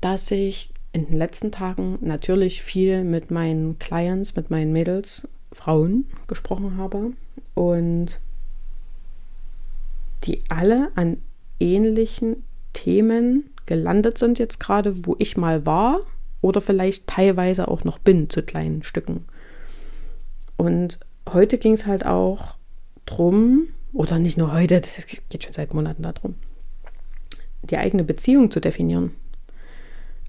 dass 0.00 0.30
ich 0.30 0.70
in 0.92 1.06
den 1.06 1.16
letzten 1.16 1.50
Tagen 1.50 1.98
natürlich 2.00 2.62
viel 2.62 3.04
mit 3.04 3.30
meinen 3.30 3.78
Clients, 3.78 4.36
mit 4.36 4.50
meinen 4.50 4.72
Mädels, 4.72 5.26
Frauen 5.52 6.06
gesprochen 6.28 6.76
habe 6.76 7.12
und 7.54 8.20
die 10.24 10.42
alle 10.48 10.90
an 10.94 11.18
ähnlichen 11.60 12.44
Themen 12.72 13.50
gelandet 13.66 14.18
sind 14.18 14.38
jetzt 14.38 14.60
gerade, 14.60 15.06
wo 15.06 15.16
ich 15.18 15.36
mal 15.36 15.66
war 15.66 16.00
oder 16.40 16.60
vielleicht 16.60 17.06
teilweise 17.06 17.68
auch 17.68 17.84
noch 17.84 17.98
bin 17.98 18.30
zu 18.30 18.42
kleinen 18.42 18.82
Stücken. 18.82 19.26
Und 20.56 20.98
heute 21.28 21.58
ging 21.58 21.72
es 21.74 21.86
halt 21.86 22.04
auch 22.04 22.54
drum, 23.06 23.68
oder 23.92 24.18
nicht 24.18 24.38
nur 24.38 24.52
heute, 24.52 24.80
das 24.80 25.06
geht 25.06 25.44
schon 25.44 25.52
seit 25.52 25.74
Monaten 25.74 26.02
darum, 26.02 26.34
die 27.62 27.76
eigene 27.76 28.04
Beziehung 28.04 28.50
zu 28.50 28.60
definieren. 28.60 29.12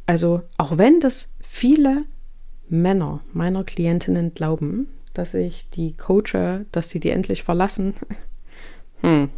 Also 0.06 0.42
auch 0.58 0.78
wenn 0.78 1.00
das 1.00 1.30
viele 1.42 2.06
Männer 2.68 3.22
meiner 3.32 3.64
Klientinnen 3.64 4.34
glauben, 4.34 4.88
dass 5.14 5.34
ich 5.34 5.70
die 5.70 5.94
coache, 5.96 6.66
dass 6.72 6.90
sie 6.90 7.00
die 7.00 7.10
endlich 7.10 7.44
verlassen. 7.44 7.94
Hm. 9.02 9.30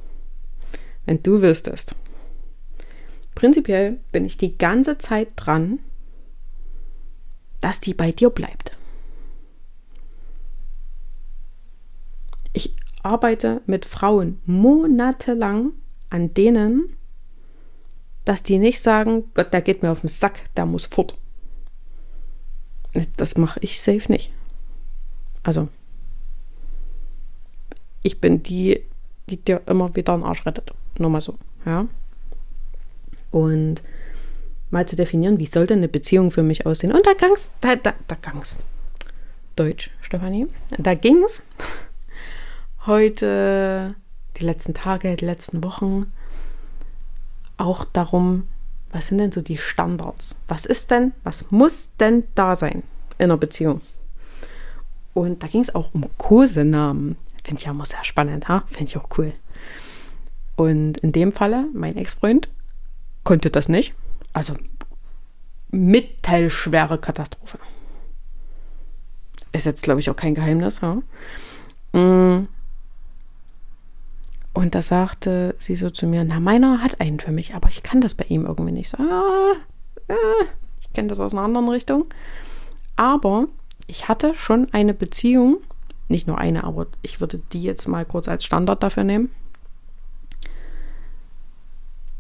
Wenn 1.08 1.24
du 1.24 1.42
wüsstest. 1.42 1.96
Prinzipiell 3.34 3.98
bin 4.12 4.24
ich 4.24 4.38
die 4.38 4.60
ganze 4.60 5.00
Zeit 5.00 5.30
dran, 5.36 5.80
dass 7.62 7.80
die 7.80 7.96
bei 7.96 8.12
dir 8.12 8.30
bleibt. 8.30 8.78
Ich 12.54 12.76
arbeite 13.06 13.62
mit 13.68 13.86
Frauen 13.86 14.42
monatelang 14.46 15.74
an 16.10 16.34
denen, 16.34 16.98
dass 18.26 18.42
die 18.42 18.58
nicht 18.58 18.82
sagen, 18.82 19.26
Gott, 19.36 19.54
der 19.54 19.62
geht 19.62 19.84
mir 19.84 19.92
auf 19.92 20.02
den 20.02 20.08
Sack, 20.08 20.44
der 20.56 20.66
muss 20.66 20.88
fort. 20.88 21.16
Das 23.18 23.38
mache 23.38 23.60
ich 23.62 23.80
safe 23.80 24.12
nicht. 24.12 24.32
Also, 25.44 25.68
ich 28.02 28.20
bin 28.20 28.42
die, 28.42 28.82
die 29.30 29.38
dir 29.38 29.62
immer 29.68 29.96
wieder 29.96 30.14
einen 30.14 30.24
Arsch 30.24 30.46
rettet. 30.46 30.74
Nur 30.98 31.12
mal 31.12 31.22
so, 31.22 31.36
ja. 31.66 31.88
Und 33.30 33.84
mal 34.72 34.88
zu 34.88 34.96
definieren, 34.96 35.40
wie 35.40 35.48
sollte 35.48 35.76
eine 35.76 35.88
Beziehung 35.88 36.32
für 36.32 36.44
mich 36.44 36.66
aussehen. 36.66 36.92
Und 36.92 37.06
da 37.06 37.14
gang's, 37.14 37.52
da, 37.62 37.76
da, 37.76 37.94
da 38.08 38.16
gang's. 38.16 38.58
Deutsch, 39.56 39.92
Stefanie. 40.02 40.48
Da 40.78 40.96
ging's 40.96 41.44
heute, 42.88 43.96
die 44.38 44.44
letzten 44.44 44.74
Tage, 44.74 45.16
die 45.16 45.26
letzten 45.26 45.64
Wochen, 45.64 46.12
auch 47.58 47.86
darum, 47.86 48.48
was 48.92 49.08
sind 49.08 49.18
denn 49.18 49.32
so 49.32 49.42
die 49.42 49.58
Standards? 49.58 50.36
Was 50.48 50.66
ist 50.66 50.92
denn, 50.92 51.14
was 51.24 51.52
muss 51.52 51.90
denn 52.00 52.24
da 52.36 52.56
sein 52.56 52.84
in 53.18 53.26
einer 53.26 53.38
Beziehung? 53.38 53.82
Und 55.14 55.44
da 55.44 55.48
ging 55.48 55.62
es 55.62 55.74
auch 55.74 55.94
um 55.94 56.10
Kosenamen. 56.18 57.18
Finde 57.44 57.60
ich 57.60 57.66
ja 57.66 57.72
immer 57.72 57.86
sehr 57.86 58.04
spannend, 58.04 58.48
ha? 58.48 58.64
Finde 58.68 58.86
ich 58.86 58.98
auch 58.98 59.10
cool. 59.18 59.34
Und 60.56 60.98
in 61.00 61.12
dem 61.12 61.32
Falle, 61.32 61.68
mein 61.74 61.98
Ex-Freund 61.98 62.50
konnte 63.24 63.50
das 63.50 63.70
nicht. 63.70 63.94
Also 64.34 64.56
mittelschwere 65.72 66.98
Katastrophe. 66.98 67.60
Ist 69.52 69.66
jetzt, 69.66 69.84
glaube 69.84 70.00
ich, 70.00 70.10
auch 70.10 70.16
kein 70.16 70.36
Geheimnis. 70.36 70.82
Ha? 70.82 71.02
Und 74.56 74.74
da 74.74 74.82
sagte 74.82 75.54
sie 75.60 75.76
so 75.76 75.90
zu 75.90 76.08
mir, 76.08 76.24
na, 76.24 76.40
meiner 76.40 76.82
hat 76.82 77.02
einen 77.02 77.20
für 77.20 77.34
mich, 77.34 77.56
aber 77.56 77.68
ich 77.68 77.84
kann 77.84 78.00
das 78.00 78.16
bei 78.16 78.24
ihm 78.30 78.46
irgendwie 78.46 78.72
nicht. 78.72 78.98
ah, 78.98 79.52
äh, 80.08 80.16
ich 80.80 80.94
kenne 80.94 81.10
das 81.10 81.20
aus 81.20 81.34
einer 81.34 81.42
anderen 81.42 81.68
Richtung. 81.68 82.06
Aber 82.96 83.50
ich 83.86 84.08
hatte 84.08 84.34
schon 84.38 84.70
eine 84.72 84.94
Beziehung, 84.94 85.58
nicht 86.08 86.26
nur 86.26 86.38
eine, 86.38 86.64
aber 86.64 86.88
ich 87.02 87.20
würde 87.20 87.42
die 87.52 87.64
jetzt 87.64 87.86
mal 87.90 88.06
kurz 88.06 88.30
als 88.30 88.46
Standard 88.46 88.82
dafür 88.82 89.04
nehmen. 89.04 89.30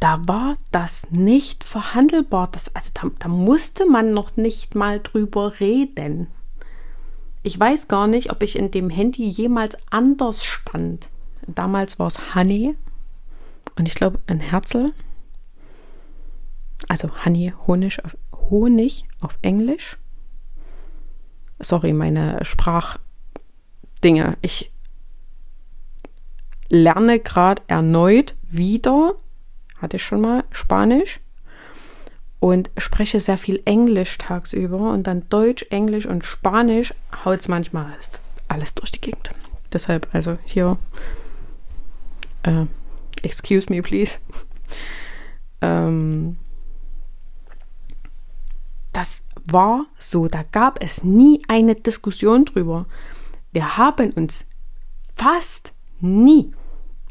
Da 0.01 0.19
war 0.27 0.57
das 0.73 1.09
nicht 1.11 1.63
verhandelbar. 1.63 2.49
Das, 2.51 2.75
also 2.75 2.91
da, 2.95 3.09
da 3.17 3.29
musste 3.29 3.85
man 3.85 4.13
noch 4.13 4.35
nicht 4.35 4.75
mal 4.75 4.99
drüber 4.99 5.61
reden. 5.61 6.27
Ich 7.43 7.57
weiß 7.57 7.87
gar 7.87 8.07
nicht, 8.07 8.29
ob 8.29 8.43
ich 8.43 8.59
in 8.59 8.71
dem 8.71 8.89
Handy 8.89 9.25
jemals 9.25 9.77
anders 9.89 10.43
stand. 10.43 11.07
Damals 11.47 11.99
war 11.99 12.07
es 12.07 12.35
Honey 12.35 12.75
und 13.77 13.87
ich 13.87 13.95
glaube 13.95 14.19
ein 14.27 14.39
Herzl. 14.39 14.93
Also 16.87 17.09
Honey, 17.25 17.53
Honig 17.67 18.03
auf, 18.03 18.17
Honig 18.33 19.05
auf 19.19 19.37
Englisch 19.41 19.97
sorry, 21.59 21.93
meine 21.93 22.43
Sprachdinge. 22.43 24.37
Ich 24.41 24.71
lerne 26.69 27.19
gerade 27.19 27.61
erneut 27.67 28.35
wieder, 28.43 29.15
hatte 29.77 29.97
ich 29.97 30.03
schon 30.03 30.21
mal 30.21 30.43
Spanisch 30.51 31.19
und 32.39 32.71
spreche 32.77 33.19
sehr 33.19 33.37
viel 33.37 33.61
Englisch 33.65 34.17
tagsüber 34.17 34.91
und 34.91 35.03
dann 35.07 35.27
Deutsch, 35.29 35.65
Englisch 35.69 36.05
und 36.05 36.25
Spanisch 36.25 36.93
haut 37.23 37.39
es 37.39 37.47
manchmal 37.47 37.93
alles 38.47 38.73
durch 38.73 38.91
die 38.91 39.01
Gegend. 39.01 39.31
Deshalb 39.73 40.07
also 40.13 40.37
hier, 40.45 40.77
äh, 42.45 42.65
excuse 43.23 43.67
me 43.69 43.81
please. 43.81 44.19
ähm, 45.61 46.37
das 48.93 49.25
war 49.45 49.85
so, 49.99 50.27
da 50.27 50.43
gab 50.43 50.81
es 50.81 51.03
nie 51.03 51.41
eine 51.47 51.75
Diskussion 51.75 52.45
drüber. 52.45 52.85
Wir 53.51 53.77
haben 53.77 54.11
uns 54.11 54.45
fast 55.15 55.73
nie 55.99 56.53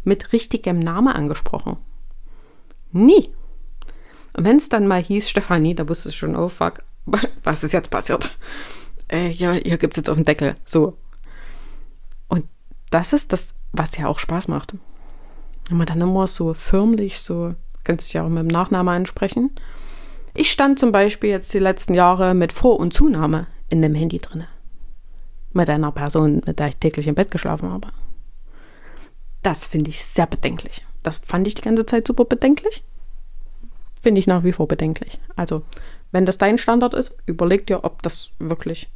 mit 0.02 0.32
richtigem 0.32 0.78
Namen 0.78 1.12
angesprochen. 1.12 1.76
Nie. 2.90 3.34
Und 4.34 4.44
wenn 4.44 4.56
es 4.56 4.68
dann 4.68 4.86
mal 4.86 5.02
hieß, 5.02 5.28
Stefanie, 5.28 5.74
da 5.74 5.88
wusste 5.88 6.08
es 6.08 6.14
schon, 6.14 6.36
oh 6.36 6.48
fuck, 6.48 6.82
was 7.44 7.64
ist 7.64 7.72
jetzt 7.72 7.90
passiert? 7.90 8.36
Äh, 9.08 9.28
ja, 9.28 9.52
hier 9.52 9.78
gibt 9.78 9.94
es 9.94 9.98
jetzt 9.98 10.08
auf 10.08 10.16
den 10.16 10.24
Deckel. 10.24 10.56
So. 10.64 10.96
Und 12.28 12.46
das 12.90 13.12
ist 13.12 13.32
das, 13.32 13.48
was 13.72 13.96
ja 13.96 14.06
auch 14.06 14.18
Spaß 14.18 14.48
macht. 14.48 14.74
Wenn 15.68 15.78
man 15.78 15.86
dann 15.86 16.00
immer 16.00 16.26
so 16.26 16.54
förmlich, 16.54 17.20
so, 17.20 17.54
kannst 17.84 18.12
du 18.12 18.18
ja 18.18 18.24
auch 18.24 18.28
mit 18.28 18.42
dem 18.42 18.48
Nachnamen 18.48 18.94
ansprechen, 18.94 19.50
ich 20.34 20.50
stand 20.50 20.78
zum 20.78 20.90
Beispiel 20.90 21.30
jetzt 21.30 21.54
die 21.54 21.60
letzten 21.60 21.94
Jahre 21.94 22.34
mit 22.34 22.52
Vor- 22.52 22.80
und 22.80 22.92
Zunahme 22.92 23.46
in 23.68 23.82
dem 23.82 23.94
Handy 23.94 24.18
drin. 24.18 24.44
Mit 25.52 25.70
einer 25.70 25.92
Person, 25.92 26.42
mit 26.44 26.58
der 26.58 26.68
ich 26.68 26.76
täglich 26.76 27.06
im 27.06 27.14
Bett 27.14 27.30
geschlafen 27.30 27.70
habe. 27.70 27.88
Das 29.42 29.66
finde 29.66 29.90
ich 29.90 30.04
sehr 30.04 30.26
bedenklich. 30.26 30.84
Das 31.04 31.18
fand 31.18 31.46
ich 31.46 31.54
die 31.54 31.62
ganze 31.62 31.86
Zeit 31.86 32.06
super 32.06 32.24
bedenklich. 32.24 32.82
Finde 34.02 34.18
ich 34.18 34.26
nach 34.26 34.42
wie 34.42 34.52
vor 34.52 34.66
bedenklich. 34.66 35.20
Also, 35.36 35.62
wenn 36.10 36.26
das 36.26 36.38
dein 36.38 36.58
Standard 36.58 36.94
ist, 36.94 37.16
überleg 37.26 37.66
dir, 37.66 37.84
ob 37.84 38.02
das 38.02 38.30
wirklich, 38.38 38.88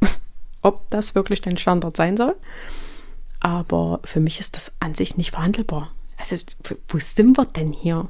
ob 0.62 0.88
das 0.90 1.14
wirklich 1.14 1.42
dein 1.42 1.58
Standard 1.58 1.96
sein 1.96 2.16
soll. 2.16 2.34
Aber 3.40 4.00
für 4.04 4.20
mich 4.20 4.38
ist 4.38 4.56
das 4.56 4.70
an 4.80 4.94
sich 4.94 5.16
nicht 5.16 5.32
verhandelbar. 5.32 5.92
Also, 6.18 6.36
wo 6.88 6.98
sind 6.98 7.36
wir 7.38 7.46
denn 7.46 7.72
hier? 7.72 8.08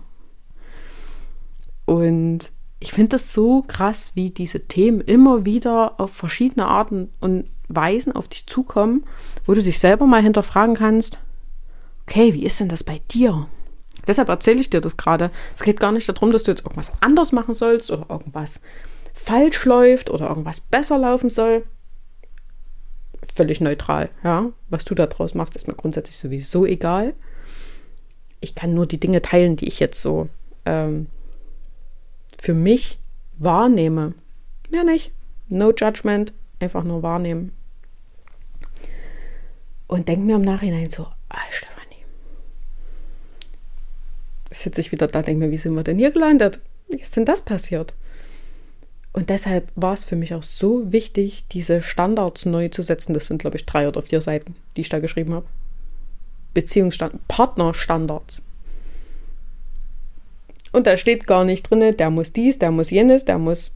Und 1.87 2.51
ich 2.81 2.93
finde 2.93 3.11
das 3.11 3.33
so 3.33 3.63
krass, 3.63 4.13
wie 4.15 4.31
diese 4.31 4.67
Themen 4.67 5.01
immer 5.01 5.45
wieder 5.45 6.01
auf 6.01 6.13
verschiedene 6.13 6.67
Arten 6.67 7.11
und 7.21 7.49
Weisen 7.69 8.15
auf 8.15 8.27
dich 8.27 8.47
zukommen, 8.47 9.05
wo 9.47 9.55
du 9.55 9.63
dich 9.63 9.79
selber 9.79 10.07
mal 10.07 10.23
hinterfragen 10.23 10.75
kannst, 10.75 11.19
okay, 12.03 12.35
wie 12.35 12.45
ist 12.45 12.59
denn 12.59 12.69
das 12.69 12.83
bei 12.83 13.01
dir? 13.13 13.47
Deshalb 14.07 14.29
erzähle 14.29 14.61
ich 14.61 14.71
dir 14.71 14.81
das 14.81 14.97
gerade. 14.97 15.31
Es 15.55 15.63
geht 15.63 15.79
gar 15.79 15.93
nicht 15.93 16.09
darum, 16.09 16.33
dass 16.33 16.43
du 16.43 16.51
jetzt 16.51 16.63
irgendwas 16.63 16.91
anders 17.01 17.33
machen 17.33 17.55
sollst 17.55 17.91
oder 17.91 18.07
irgendwas 18.09 18.61
falsch 19.15 19.65
läuft 19.67 20.11
oder 20.11 20.29
irgendwas 20.29 20.61
besser 20.61 20.99
laufen 20.99 21.31
soll. 21.31 21.65
Völlig 23.23 23.61
neutral, 23.61 24.09
ja. 24.25 24.51
Was 24.71 24.85
du 24.85 24.95
da 24.95 25.07
draus 25.07 25.35
machst, 25.35 25.57
ist 25.57 25.69
mir 25.69 25.75
grundsätzlich 25.75 26.17
sowieso 26.17 26.65
egal. 26.65 27.15
Ich 28.41 28.55
kann 28.55 28.73
nur 28.73 28.87
die 28.87 28.99
Dinge 28.99 29.21
teilen, 29.21 29.57
die 29.57 29.69
ich 29.69 29.79
jetzt 29.79 30.01
so 30.01 30.29
ähm, 30.65 31.07
für 32.39 32.55
mich 32.55 32.99
wahrnehme. 33.39 34.15
Mehr 34.71 34.85
nicht. 34.85 35.13
No 35.49 35.73
judgment, 35.73 36.33
einfach 36.61 36.85
nur 36.85 37.03
wahrnehmen. 37.03 37.53
Und 39.87 40.09
denk 40.09 40.25
mir 40.25 40.37
im 40.37 40.43
Nachhinein 40.43 40.89
so, 40.89 41.09
ah, 41.29 41.39
Stefanie. 41.51 42.05
Sitze 44.53 44.81
ich 44.81 44.93
wieder 44.93 45.09
da, 45.09 45.23
denke 45.23 45.45
mir, 45.45 45.53
wie 45.53 45.59
sind 45.59 45.75
wir 45.75 45.83
denn 45.83 45.99
hier 45.99 46.13
gelandet? 46.13 46.61
Wie 46.89 46.97
ist 46.97 47.17
denn 47.17 47.25
das 47.25 47.43
passiert? 47.43 47.93
Und 49.13 49.29
deshalb 49.29 49.73
war 49.75 49.95
es 49.95 50.05
für 50.05 50.17
mich 50.17 50.35
auch 50.35 50.45
so 50.45 50.93
wichtig, 50.93 51.45
diese 51.51 51.83
Standards 51.83 52.47
neu 52.47 52.69
zu 52.69 52.83
setzen. 52.83 53.13
Das 53.13 53.27
sind, 53.27 53.39
glaube 53.39 53.57
ich, 53.57 53.67
drei 53.67 53.89
oder 53.89 54.03
vier 54.03 54.23
Seiten, 54.23 54.55
die 54.77 54.83
ich 54.83 54.89
da 54.89 55.01
geschrieben 55.01 55.35
habe. 55.35 55.47
Beziehungsstand 56.55 57.27
Partnerstandards. 57.27 58.43
Und 60.73 60.87
da 60.87 60.97
steht 60.97 61.27
gar 61.27 61.45
nicht 61.45 61.69
drin, 61.69 61.97
der 61.97 62.11
muss 62.11 62.33
dies, 62.33 62.59
der 62.59 62.71
muss 62.71 62.91
jenes, 62.91 63.25
der 63.25 63.39
muss 63.39 63.73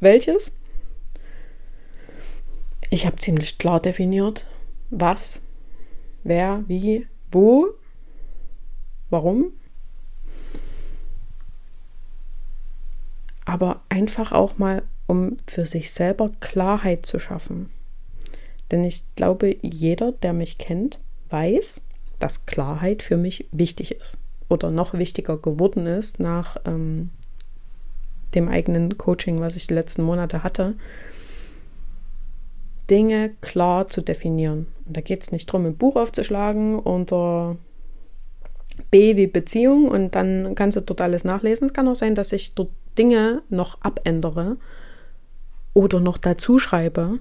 welches. 0.00 0.52
Ich 2.90 3.06
habe 3.06 3.16
ziemlich 3.16 3.56
klar 3.56 3.80
definiert, 3.80 4.46
was, 4.90 5.40
wer, 6.24 6.62
wie, 6.66 7.06
wo, 7.30 7.68
warum. 9.08 9.52
Aber 13.52 13.82
einfach 13.90 14.32
auch 14.32 14.56
mal, 14.56 14.82
um 15.06 15.36
für 15.46 15.66
sich 15.66 15.90
selber 15.90 16.30
Klarheit 16.40 17.04
zu 17.04 17.18
schaffen. 17.18 17.68
Denn 18.70 18.82
ich 18.82 19.04
glaube, 19.14 19.58
jeder, 19.60 20.12
der 20.12 20.32
mich 20.32 20.56
kennt, 20.56 21.00
weiß, 21.28 21.82
dass 22.18 22.46
Klarheit 22.46 23.02
für 23.02 23.18
mich 23.18 23.46
wichtig 23.52 23.94
ist 23.94 24.16
oder 24.48 24.70
noch 24.70 24.94
wichtiger 24.94 25.36
geworden 25.36 25.84
ist 25.84 26.18
nach 26.18 26.56
ähm, 26.64 27.10
dem 28.34 28.48
eigenen 28.48 28.96
Coaching, 28.96 29.40
was 29.40 29.54
ich 29.54 29.66
die 29.66 29.74
letzten 29.74 30.02
Monate 30.02 30.42
hatte, 30.42 30.74
Dinge 32.88 33.32
klar 33.42 33.86
zu 33.86 34.00
definieren. 34.00 34.66
Und 34.86 34.96
da 34.96 35.02
geht 35.02 35.24
es 35.24 35.30
nicht 35.30 35.50
darum, 35.50 35.66
ein 35.66 35.76
Buch 35.76 35.96
aufzuschlagen 35.96 36.78
unter 36.78 37.58
B 38.90 39.14
wie 39.16 39.26
Beziehung 39.26 39.88
und 39.88 40.14
dann 40.14 40.54
kannst 40.54 40.78
du 40.78 40.80
dort 40.80 41.02
alles 41.02 41.22
nachlesen. 41.22 41.66
Es 41.66 41.74
kann 41.74 41.86
auch 41.86 41.94
sein, 41.94 42.14
dass 42.14 42.32
ich 42.32 42.54
dort 42.54 42.70
Dinge 42.98 43.42
noch 43.48 43.80
abändere 43.80 44.56
oder 45.74 46.00
noch 46.00 46.18
dazu 46.18 46.58
schreibe. 46.58 47.18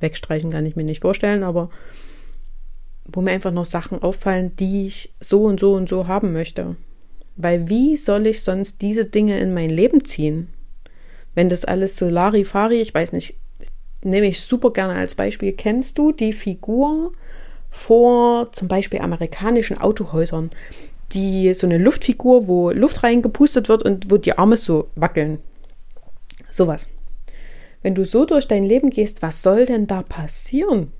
Wegstreichen 0.00 0.50
kann 0.50 0.66
ich 0.66 0.76
mir 0.76 0.84
nicht 0.84 1.02
vorstellen, 1.02 1.42
aber 1.42 1.70
wo 3.06 3.20
mir 3.20 3.32
einfach 3.32 3.52
noch 3.52 3.66
Sachen 3.66 4.02
auffallen, 4.02 4.56
die 4.56 4.86
ich 4.86 5.12
so 5.20 5.44
und 5.44 5.60
so 5.60 5.74
und 5.74 5.88
so 5.88 6.08
haben 6.08 6.32
möchte. 6.32 6.76
Weil 7.36 7.68
wie 7.68 7.96
soll 7.96 8.26
ich 8.26 8.42
sonst 8.42 8.80
diese 8.82 9.04
Dinge 9.04 9.38
in 9.38 9.52
mein 9.52 9.70
Leben 9.70 10.04
ziehen? 10.04 10.48
Wenn 11.34 11.48
das 11.48 11.64
alles 11.64 11.96
so 11.96 12.08
Larifari, 12.08 12.80
ich 12.80 12.94
weiß 12.94 13.12
nicht, 13.12 13.34
nehme 14.02 14.26
ich 14.26 14.40
super 14.40 14.72
gerne 14.72 14.94
als 14.94 15.14
Beispiel. 15.14 15.52
Kennst 15.52 15.98
du 15.98 16.12
die 16.12 16.32
Figur 16.32 17.12
vor 17.70 18.52
zum 18.52 18.68
Beispiel 18.68 19.00
amerikanischen 19.00 19.78
Autohäusern? 19.78 20.50
Die 21.14 21.54
so 21.54 21.66
eine 21.66 21.78
Luftfigur, 21.78 22.48
wo 22.48 22.70
Luft 22.70 23.02
reingepustet 23.02 23.68
wird 23.68 23.82
und 23.82 24.10
wo 24.10 24.16
die 24.16 24.36
Arme 24.36 24.56
so 24.56 24.88
wackeln. 24.94 25.38
Sowas. 26.50 26.88
Wenn 27.82 27.94
du 27.94 28.04
so 28.04 28.24
durch 28.24 28.48
dein 28.48 28.64
Leben 28.64 28.90
gehst, 28.90 29.22
was 29.22 29.42
soll 29.42 29.66
denn 29.66 29.86
da 29.86 30.02
passieren? 30.02 30.92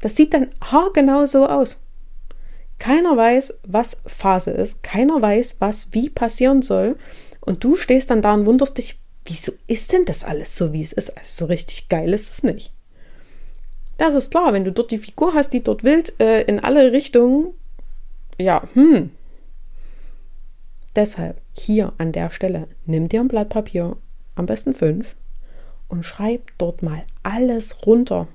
Das 0.00 0.16
sieht 0.16 0.34
dann 0.34 0.48
haargenau 0.60 1.26
so 1.26 1.46
aus. 1.46 1.78
Keiner 2.78 3.16
weiß, 3.16 3.58
was 3.64 4.02
Phase 4.06 4.50
ist. 4.50 4.82
Keiner 4.82 5.20
weiß, 5.20 5.56
was 5.58 5.88
wie 5.92 6.10
passieren 6.10 6.62
soll. 6.62 6.96
Und 7.40 7.64
du 7.64 7.76
stehst 7.76 8.10
dann 8.10 8.22
da 8.22 8.34
und 8.34 8.46
wunderst 8.46 8.78
dich, 8.78 8.98
wieso 9.24 9.52
ist 9.66 9.92
denn 9.92 10.04
das 10.04 10.24
alles 10.24 10.56
so, 10.56 10.72
wie 10.72 10.82
es 10.82 10.92
ist? 10.92 11.16
Also 11.16 11.44
so 11.44 11.46
richtig 11.46 11.88
geil 11.88 12.12
ist 12.12 12.30
es 12.30 12.42
nicht. 12.42 12.72
Das 13.98 14.14
ist 14.14 14.30
klar, 14.30 14.52
wenn 14.52 14.64
du 14.64 14.72
dort 14.72 14.90
die 14.90 14.98
Figur 14.98 15.32
hast, 15.32 15.50
die 15.52 15.62
dort 15.62 15.84
wild 15.84 16.18
äh, 16.20 16.42
in 16.42 16.60
alle 16.60 16.92
Richtungen, 16.92 17.54
ja, 18.38 18.62
hm. 18.74 19.10
Deshalb 20.94 21.40
hier 21.52 21.92
an 21.98 22.12
der 22.12 22.30
Stelle, 22.30 22.68
nimm 22.86 23.08
dir 23.08 23.20
ein 23.20 23.28
Blatt 23.28 23.50
Papier, 23.50 23.96
am 24.34 24.46
besten 24.46 24.74
fünf, 24.74 25.14
und 25.88 26.04
schreib 26.04 26.52
dort 26.58 26.82
mal 26.82 27.02
alles 27.22 27.86
runter, 27.86 28.28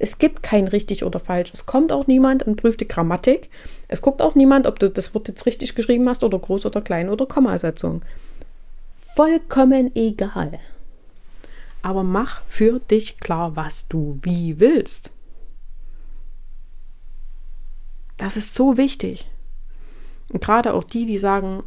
es 0.00 0.18
gibt 0.18 0.42
kein 0.42 0.68
richtig 0.68 1.04
oder 1.04 1.18
falsch. 1.18 1.50
Es 1.52 1.66
kommt 1.66 1.92
auch 1.92 2.06
niemand 2.06 2.44
und 2.44 2.56
prüft 2.56 2.80
die 2.80 2.88
Grammatik. 2.88 3.50
Es 3.88 4.00
guckt 4.00 4.22
auch 4.22 4.34
niemand, 4.34 4.66
ob 4.66 4.78
du 4.78 4.90
das 4.90 5.14
Wort 5.14 5.28
jetzt 5.28 5.44
richtig 5.46 5.74
geschrieben 5.74 6.08
hast 6.08 6.22
oder 6.22 6.38
groß 6.38 6.66
oder 6.66 6.80
klein 6.80 7.08
oder 7.08 7.26
Kommasetzung. 7.26 8.02
Vollkommen 9.16 9.94
egal. 9.96 10.60
Aber 11.82 12.04
mach 12.04 12.42
für 12.46 12.78
dich 12.78 13.18
klar, 13.18 13.56
was 13.56 13.88
du 13.88 14.18
wie 14.22 14.60
willst. 14.60 15.10
Das 18.16 18.36
ist 18.36 18.54
so 18.54 18.76
wichtig. 18.76 19.28
Gerade 20.30 20.74
auch 20.74 20.84
die, 20.84 21.06
die 21.06 21.18
sagen, 21.18 21.62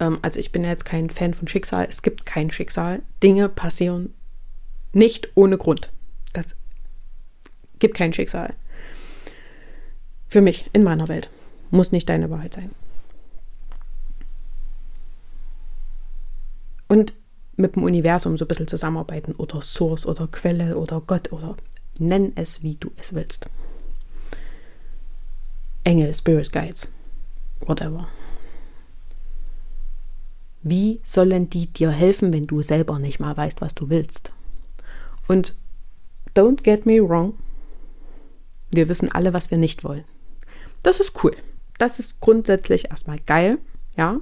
ähm, 0.00 0.18
also 0.22 0.38
ich 0.38 0.52
bin 0.52 0.64
jetzt 0.64 0.84
kein 0.84 1.10
Fan 1.10 1.34
von 1.34 1.48
Schicksal, 1.48 1.86
es 1.88 2.02
gibt 2.02 2.26
kein 2.26 2.50
Schicksal. 2.50 3.02
Dinge 3.22 3.48
passieren 3.48 4.14
nicht 4.92 5.28
ohne 5.34 5.58
Grund. 5.58 5.90
Das 6.32 6.56
Gibt 7.78 7.96
kein 7.96 8.12
Schicksal. 8.12 8.54
Für 10.28 10.40
mich, 10.40 10.68
in 10.72 10.82
meiner 10.82 11.08
Welt. 11.08 11.30
Muss 11.70 11.92
nicht 11.92 12.08
deine 12.08 12.30
Wahrheit 12.30 12.54
sein. 12.54 12.70
Und 16.88 17.14
mit 17.56 17.76
dem 17.76 17.82
Universum 17.82 18.38
so 18.38 18.44
ein 18.44 18.48
bisschen 18.48 18.68
zusammenarbeiten 18.68 19.32
oder 19.32 19.60
Source 19.62 20.06
oder 20.06 20.26
Quelle 20.28 20.76
oder 20.76 21.02
Gott 21.06 21.32
oder 21.32 21.56
nenn 21.98 22.32
es, 22.36 22.62
wie 22.62 22.76
du 22.76 22.90
es 22.98 23.14
willst. 23.14 23.46
Engel, 25.84 26.14
Spirit 26.14 26.52
Guides, 26.52 26.90
whatever. 27.60 28.08
Wie 30.62 31.00
sollen 31.02 31.48
die 31.50 31.66
dir 31.66 31.90
helfen, 31.90 32.32
wenn 32.32 32.46
du 32.46 32.62
selber 32.62 32.98
nicht 32.98 33.20
mal 33.20 33.36
weißt, 33.36 33.60
was 33.60 33.74
du 33.74 33.88
willst? 33.88 34.32
Und 35.26 35.54
don't 36.34 36.62
get 36.62 36.84
me 36.84 37.00
wrong, 37.00 37.34
wir 38.70 38.88
wissen 38.88 39.10
alle, 39.12 39.32
was 39.32 39.50
wir 39.50 39.58
nicht 39.58 39.84
wollen. 39.84 40.04
Das 40.82 41.00
ist 41.00 41.12
cool. 41.22 41.36
Das 41.78 41.98
ist 41.98 42.20
grundsätzlich 42.20 42.90
erstmal 42.90 43.18
geil. 43.20 43.58
Ja, 43.96 44.20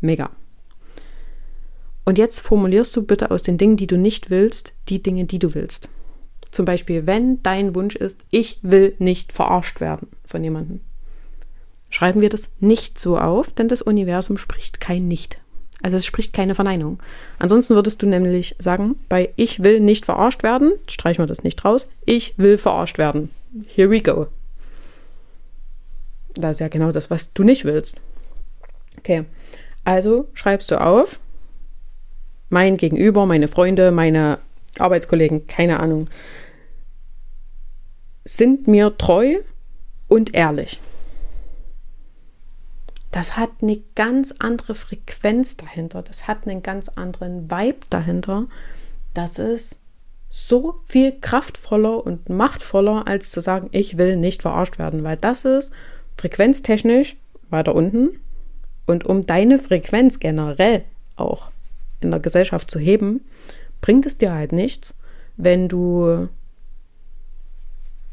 mega. 0.00 0.30
Und 2.04 2.18
jetzt 2.18 2.40
formulierst 2.40 2.96
du 2.96 3.02
bitte 3.02 3.30
aus 3.30 3.42
den 3.42 3.58
Dingen, 3.58 3.76
die 3.76 3.86
du 3.86 3.96
nicht 3.96 4.30
willst, 4.30 4.72
die 4.88 5.02
Dinge, 5.02 5.26
die 5.26 5.38
du 5.38 5.54
willst. 5.54 5.88
Zum 6.50 6.64
Beispiel, 6.64 7.06
wenn 7.06 7.42
dein 7.42 7.74
Wunsch 7.74 7.96
ist, 7.96 8.24
ich 8.30 8.58
will 8.62 8.94
nicht 8.98 9.32
verarscht 9.32 9.80
werden 9.80 10.08
von 10.24 10.42
jemandem. 10.42 10.80
Schreiben 11.90 12.20
wir 12.20 12.28
das 12.28 12.50
nicht 12.60 12.98
so 12.98 13.18
auf, 13.18 13.50
denn 13.50 13.68
das 13.68 13.82
Universum 13.82 14.38
spricht 14.38 14.80
kein 14.80 15.08
Nicht. 15.08 15.38
Also 15.82 15.96
es 15.96 16.06
spricht 16.06 16.32
keine 16.32 16.54
Verneinung. 16.54 16.98
Ansonsten 17.38 17.74
würdest 17.74 18.02
du 18.02 18.06
nämlich 18.06 18.56
sagen, 18.58 18.98
bei 19.08 19.32
ich 19.36 19.62
will 19.62 19.80
nicht 19.80 20.06
verarscht 20.06 20.42
werden, 20.42 20.72
streichen 20.88 21.22
wir 21.22 21.26
das 21.26 21.44
nicht 21.44 21.64
raus, 21.64 21.88
ich 22.04 22.34
will 22.36 22.58
verarscht 22.58 22.98
werden. 22.98 23.30
Here 23.66 23.90
we 23.90 24.02
go. 24.02 24.26
Das 26.34 26.56
ist 26.56 26.60
ja 26.60 26.68
genau 26.68 26.92
das, 26.92 27.10
was 27.10 27.32
du 27.32 27.42
nicht 27.44 27.64
willst. 27.64 28.00
Okay, 28.98 29.24
also 29.84 30.28
schreibst 30.34 30.70
du 30.70 30.80
auf, 30.80 31.20
mein 32.48 32.76
Gegenüber, 32.76 33.26
meine 33.26 33.48
Freunde, 33.48 33.92
meine 33.92 34.38
Arbeitskollegen, 34.78 35.46
keine 35.46 35.80
Ahnung, 35.80 36.06
sind 38.24 38.66
mir 38.66 38.96
treu 38.98 39.36
und 40.08 40.34
ehrlich. 40.34 40.80
Das 43.10 43.36
hat 43.36 43.50
eine 43.62 43.78
ganz 43.94 44.34
andere 44.38 44.74
Frequenz 44.74 45.56
dahinter, 45.56 46.02
das 46.02 46.28
hat 46.28 46.46
einen 46.46 46.62
ganz 46.62 46.88
anderen 46.90 47.50
Vibe 47.50 47.86
dahinter. 47.90 48.46
Das 49.14 49.38
ist 49.38 49.78
so 50.30 50.80
viel 50.84 51.12
kraftvoller 51.18 52.04
und 52.04 52.28
machtvoller, 52.28 53.06
als 53.06 53.30
zu 53.30 53.40
sagen, 53.40 53.68
ich 53.72 53.96
will 53.96 54.16
nicht 54.16 54.42
verarscht 54.42 54.78
werden, 54.78 55.04
weil 55.04 55.16
das 55.16 55.44
ist 55.44 55.70
frequenztechnisch 56.18 57.16
weiter 57.48 57.74
unten. 57.74 58.20
Und 58.86 59.06
um 59.06 59.26
deine 59.26 59.58
Frequenz 59.58 60.18
generell 60.18 60.84
auch 61.16 61.50
in 62.00 62.10
der 62.10 62.20
Gesellschaft 62.20 62.70
zu 62.70 62.78
heben, 62.78 63.24
bringt 63.80 64.06
es 64.06 64.18
dir 64.18 64.32
halt 64.32 64.52
nichts, 64.52 64.94
wenn 65.36 65.68
du 65.68 66.28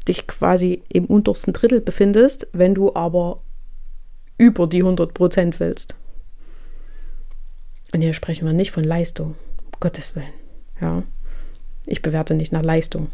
dich 0.08 0.26
quasi 0.26 0.82
im 0.88 1.06
untersten 1.06 1.52
Drittel 1.52 1.80
befindest, 1.80 2.46
wenn 2.52 2.74
du 2.74 2.94
aber 2.94 3.40
über 4.38 4.66
die 4.66 4.80
100 4.80 5.14
Prozent 5.14 5.60
willst. 5.60 5.94
Und 7.92 8.00
hier 8.00 8.14
sprechen 8.14 8.46
wir 8.46 8.52
nicht 8.52 8.70
von 8.70 8.84
Leistung, 8.84 9.36
um 9.58 9.80
Gottes 9.80 10.14
Willen. 10.14 10.26
Ja, 10.80 11.02
ich 11.86 12.02
bewerte 12.02 12.34
nicht 12.34 12.52
nach 12.52 12.62
Leistung. 12.62 13.08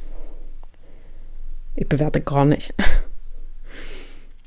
Ich 1.74 1.88
bewerte 1.88 2.20
gar 2.20 2.44
nicht. 2.44 2.74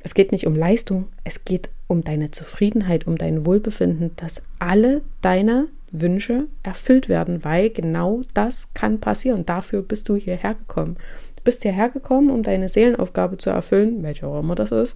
Es 0.06 0.14
geht 0.14 0.32
nicht 0.32 0.46
um 0.46 0.54
Leistung, 0.54 1.08
es 1.24 1.46
geht 1.46 1.72
um 1.88 2.04
deine 2.04 2.30
Zufriedenheit, 2.30 3.08
um 3.08 3.18
dein 3.18 3.44
Wohlbefinden, 3.44 4.12
dass 4.18 4.44
alle 4.60 5.02
deine 5.22 5.68
Wünsche 5.92 6.46
erfüllt 6.62 7.10
werden, 7.10 7.44
weil 7.44 7.72
genau 7.72 8.22
das 8.36 8.68
kann 8.76 9.00
passieren. 9.00 9.48
Dafür 9.48 9.82
bist 9.82 10.08
du 10.08 10.16
hierher 10.16 10.54
gekommen. 10.54 10.98
Du 11.38 11.44
bist 11.44 11.64
hierher 11.64 11.90
gekommen, 11.90 12.30
um 12.30 12.44
deine 12.44 12.70
Seelenaufgabe 12.70 13.40
zu 13.40 13.50
erfüllen, 13.50 14.04
welche 14.04 14.28
auch 14.28 14.40
immer 14.42 14.54
das 14.54 14.72
ist. 14.72 14.96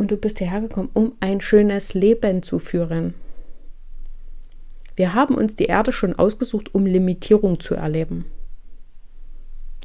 Und 0.00 0.10
du 0.10 0.16
bist 0.16 0.38
hierher 0.38 0.62
gekommen, 0.62 0.88
um 0.94 1.12
ein 1.20 1.42
schönes 1.42 1.92
Leben 1.92 2.42
zu 2.42 2.58
führen. 2.58 3.12
Wir 4.96 5.12
haben 5.12 5.34
uns 5.34 5.56
die 5.56 5.66
Erde 5.66 5.92
schon 5.92 6.14
ausgesucht, 6.14 6.74
um 6.74 6.86
Limitierung 6.86 7.60
zu 7.60 7.74
erleben. 7.74 8.24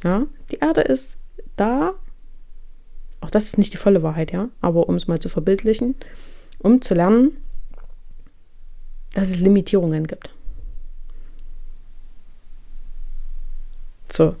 Ja, 0.02 0.26
die 0.50 0.56
Erde 0.56 0.80
ist 0.80 1.18
da, 1.56 1.92
auch 3.20 3.28
das 3.28 3.44
ist 3.44 3.58
nicht 3.58 3.74
die 3.74 3.76
volle 3.76 4.02
Wahrheit, 4.02 4.32
ja, 4.32 4.48
aber 4.62 4.88
um 4.88 4.94
es 4.94 5.06
mal 5.06 5.18
zu 5.18 5.28
verbildlichen, 5.28 5.94
um 6.60 6.80
zu 6.80 6.94
lernen, 6.94 7.36
dass 9.12 9.28
es 9.28 9.38
Limitierungen 9.38 10.06
gibt. 10.06 10.30
So. 14.10 14.34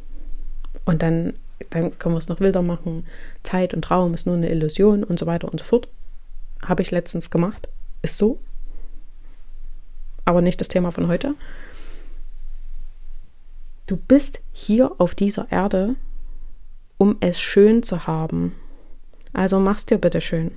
Und 0.86 1.02
dann, 1.02 1.34
dann 1.70 1.98
können 1.98 2.14
wir 2.14 2.18
es 2.18 2.28
noch 2.28 2.40
wilder 2.40 2.62
machen. 2.62 3.06
Zeit 3.42 3.74
und 3.74 3.82
Traum 3.82 4.14
ist 4.14 4.26
nur 4.26 4.36
eine 4.36 4.50
Illusion 4.50 5.04
und 5.04 5.18
so 5.18 5.26
weiter 5.26 5.50
und 5.50 5.60
so 5.60 5.64
fort. 5.64 5.88
Habe 6.62 6.82
ich 6.82 6.90
letztens 6.90 7.30
gemacht. 7.30 7.68
Ist 8.02 8.18
so. 8.18 8.38
Aber 10.24 10.42
nicht 10.42 10.60
das 10.60 10.68
Thema 10.68 10.90
von 10.90 11.08
heute. 11.08 11.34
Du 13.86 13.96
bist 13.96 14.40
hier 14.52 14.92
auf 14.98 15.14
dieser 15.14 15.50
Erde, 15.50 15.94
um 16.98 17.16
es 17.20 17.40
schön 17.40 17.82
zu 17.82 18.06
haben. 18.06 18.54
Also 19.32 19.60
mach's 19.60 19.86
dir 19.86 19.98
bitte 19.98 20.20
schön. 20.20 20.50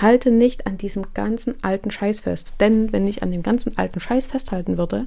Halte 0.00 0.30
nicht 0.30 0.66
an 0.66 0.78
diesem 0.78 1.14
ganzen 1.14 1.62
alten 1.62 1.90
Scheiß 1.90 2.20
fest. 2.20 2.54
Denn 2.60 2.92
wenn 2.92 3.06
ich 3.06 3.22
an 3.22 3.30
dem 3.30 3.42
ganzen 3.42 3.76
alten 3.76 4.00
Scheiß 4.00 4.26
festhalten 4.26 4.78
würde, 4.78 5.06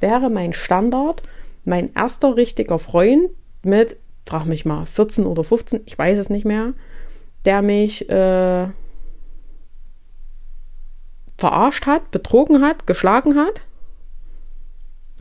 wäre 0.00 0.30
mein 0.30 0.52
Standard 0.52 1.22
mein 1.64 1.92
erster 1.94 2.36
richtiger 2.36 2.78
Freund 2.78 3.30
mit, 3.62 3.96
frag 4.26 4.46
mich 4.46 4.64
mal, 4.64 4.86
14 4.86 5.26
oder 5.26 5.44
15, 5.44 5.82
ich 5.86 5.98
weiß 5.98 6.18
es 6.18 6.28
nicht 6.28 6.44
mehr, 6.44 6.74
der 7.44 7.62
mich 7.62 8.08
äh, 8.08 8.68
verarscht 11.38 11.86
hat, 11.86 12.10
betrogen 12.10 12.62
hat, 12.62 12.86
geschlagen 12.86 13.36
hat, 13.36 13.60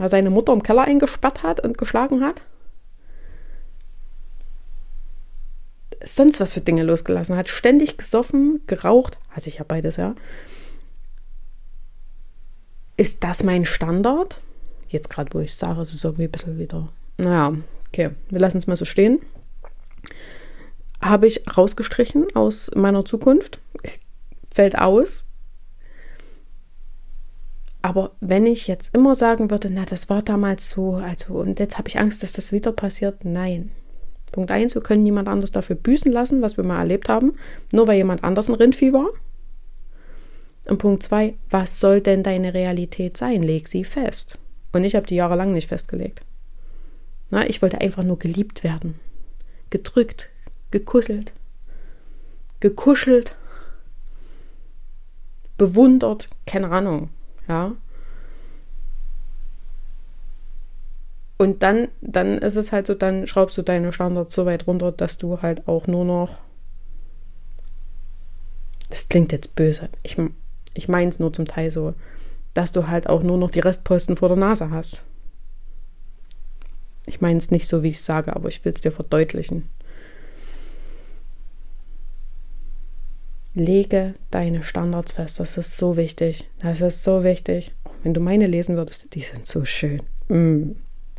seine 0.10 0.30
Mutter 0.30 0.54
im 0.54 0.64
Keller 0.64 0.84
eingesperrt 0.84 1.44
hat 1.44 1.60
und 1.64 1.78
geschlagen 1.78 2.24
hat. 2.24 2.42
sonst 6.04 6.40
was 6.40 6.54
für 6.54 6.62
Dinge 6.62 6.84
losgelassen 6.84 7.36
hat, 7.36 7.50
ständig 7.50 7.98
gesoffen, 7.98 8.62
geraucht, 8.68 9.18
also 9.34 9.48
ich 9.48 9.60
habe 9.60 9.68
beides, 9.68 9.98
ja. 9.98 10.16
Ist 12.98 13.24
das 13.24 13.44
mein 13.44 13.66
Standard? 13.66 14.42
Jetzt 14.92 15.10
gerade, 15.10 15.34
wo 15.34 15.40
ich 15.40 15.56
sage, 15.56 15.82
ist 15.82 15.94
es 15.94 16.04
irgendwie 16.04 16.26
ein 16.26 16.32
bisschen 16.32 16.60
wieder. 16.60 16.90
Naja, 17.18 17.54
okay, 17.88 18.12
wir 18.30 18.40
lassen 18.40 18.58
es 18.58 18.68
mal 18.68 18.76
so 18.76 18.86
stehen. 18.86 19.20
Habe 21.02 21.28
ich 21.28 21.44
rausgestrichen 21.58 22.28
aus 22.36 22.70
meiner 22.76 23.06
Zukunft. 23.06 23.60
Fällt 24.54 24.78
aus. 24.78 25.26
Aber 27.82 28.12
wenn 28.20 28.46
ich 28.46 28.68
jetzt 28.68 28.94
immer 28.94 29.16
sagen 29.16 29.50
würde, 29.50 29.70
na, 29.72 29.86
das 29.86 30.10
war 30.10 30.22
damals 30.22 30.70
so, 30.70 30.96
also 30.96 31.36
und 31.36 31.60
jetzt 31.60 31.78
habe 31.78 31.88
ich 31.88 31.98
Angst, 31.98 32.22
dass 32.22 32.34
das 32.34 32.52
wieder 32.52 32.74
passiert, 32.74 33.24
nein. 33.24 33.72
Punkt 34.32 34.52
1, 34.52 34.76
wir 34.76 34.84
können 34.84 35.04
niemand 35.04 35.28
anders 35.28 35.52
dafür 35.52 35.76
büßen 35.76 36.12
lassen, 36.12 36.42
was 36.42 36.58
wir 36.58 36.64
mal 36.64 36.80
erlebt 36.80 37.10
haben, 37.10 37.34
nur 37.74 37.88
weil 37.88 37.98
jemand 37.98 38.24
anders 38.24 38.50
ein 38.50 38.56
Rindvieh 38.56 38.94
war. 38.94 39.10
Und 40.68 40.78
Punkt 40.78 41.04
2, 41.04 41.34
was 41.50 41.80
soll 41.80 42.02
denn 42.02 42.24
deine 42.24 42.54
Realität 42.54 43.18
sein? 43.18 43.42
Leg 43.42 43.68
sie 43.68 43.84
fest. 43.84 44.38
Und 44.72 44.84
ich 44.84 44.96
habe 44.96 45.08
die 45.08 45.16
jahrelang 45.16 45.54
nicht 45.54 45.68
festgelegt. 45.68 46.22
Na, 47.30 47.48
ich 47.48 47.62
wollte 47.62 47.82
einfach 47.82 48.04
nur 48.04 48.20
geliebt 48.20 48.64
werden. 48.64 49.00
Gedrückt, 49.70 50.30
gekusselt, 50.70 51.34
gekuschelt, 52.60 53.36
bewundert, 55.58 56.28
keine 56.46 56.70
Ahnung. 56.72 57.10
Ja. 57.48 57.74
Und 61.38 61.64
dann, 61.64 61.88
dann 62.02 62.38
ist 62.38 62.56
es 62.56 62.72
halt 62.72 62.86
so, 62.86 62.94
dann 62.94 63.26
schraubst 63.28 63.58
du 63.58 63.62
deine 63.62 63.92
Standards 63.92 64.36
so 64.36 64.46
weit 64.46 64.68
runter, 64.68 64.92
dass 64.92 65.18
du 65.18 65.42
halt 65.42 65.68
auch 65.68 65.88
nur 65.88 66.06
noch. 66.06 66.38
Das 68.90 69.08
klingt 69.08 69.32
jetzt 69.32 69.56
böse. 69.56 69.90
Ich, 70.04 70.18
ich 70.74 70.88
meine 70.88 71.10
es 71.10 71.20
nur 71.20 71.32
zum 71.32 71.46
Teil 71.46 71.72
so, 71.72 71.94
dass 72.54 72.72
du 72.72 72.88
halt 72.88 73.08
auch 73.08 73.24
nur 73.24 73.38
noch 73.38 73.52
die 73.52 73.60
Restposten 73.60 74.16
vor 74.16 74.30
der 74.30 74.38
Nase 74.38 74.70
hast. 74.70 75.04
Ich 77.06 77.22
meine 77.22 77.40
es 77.40 77.52
nicht 77.52 77.68
so, 77.68 77.84
wie 77.84 77.90
ich 77.90 77.96
es 77.96 78.06
sage, 78.06 78.36
aber 78.36 78.50
ich 78.50 78.64
will 78.64 78.74
es 78.74 78.82
dir 78.82 78.92
verdeutlichen. 78.92 79.70
Lege 83.54 84.16
deine 84.30 84.64
Standards 84.64 85.14
fest. 85.14 85.40
Das 85.40 85.58
ist 85.58 85.76
so 85.78 85.98
wichtig. 85.98 86.50
Das 86.60 86.80
ist 86.80 87.04
so 87.04 87.24
wichtig. 87.24 87.74
Wenn 88.04 88.14
du 88.14 88.22
meine 88.22 88.48
lesen 88.48 88.78
würdest, 88.78 89.14
die 89.14 89.22
sind 89.22 89.46
so 89.46 89.66
schön. 89.66 90.04
Mm. 90.30 90.72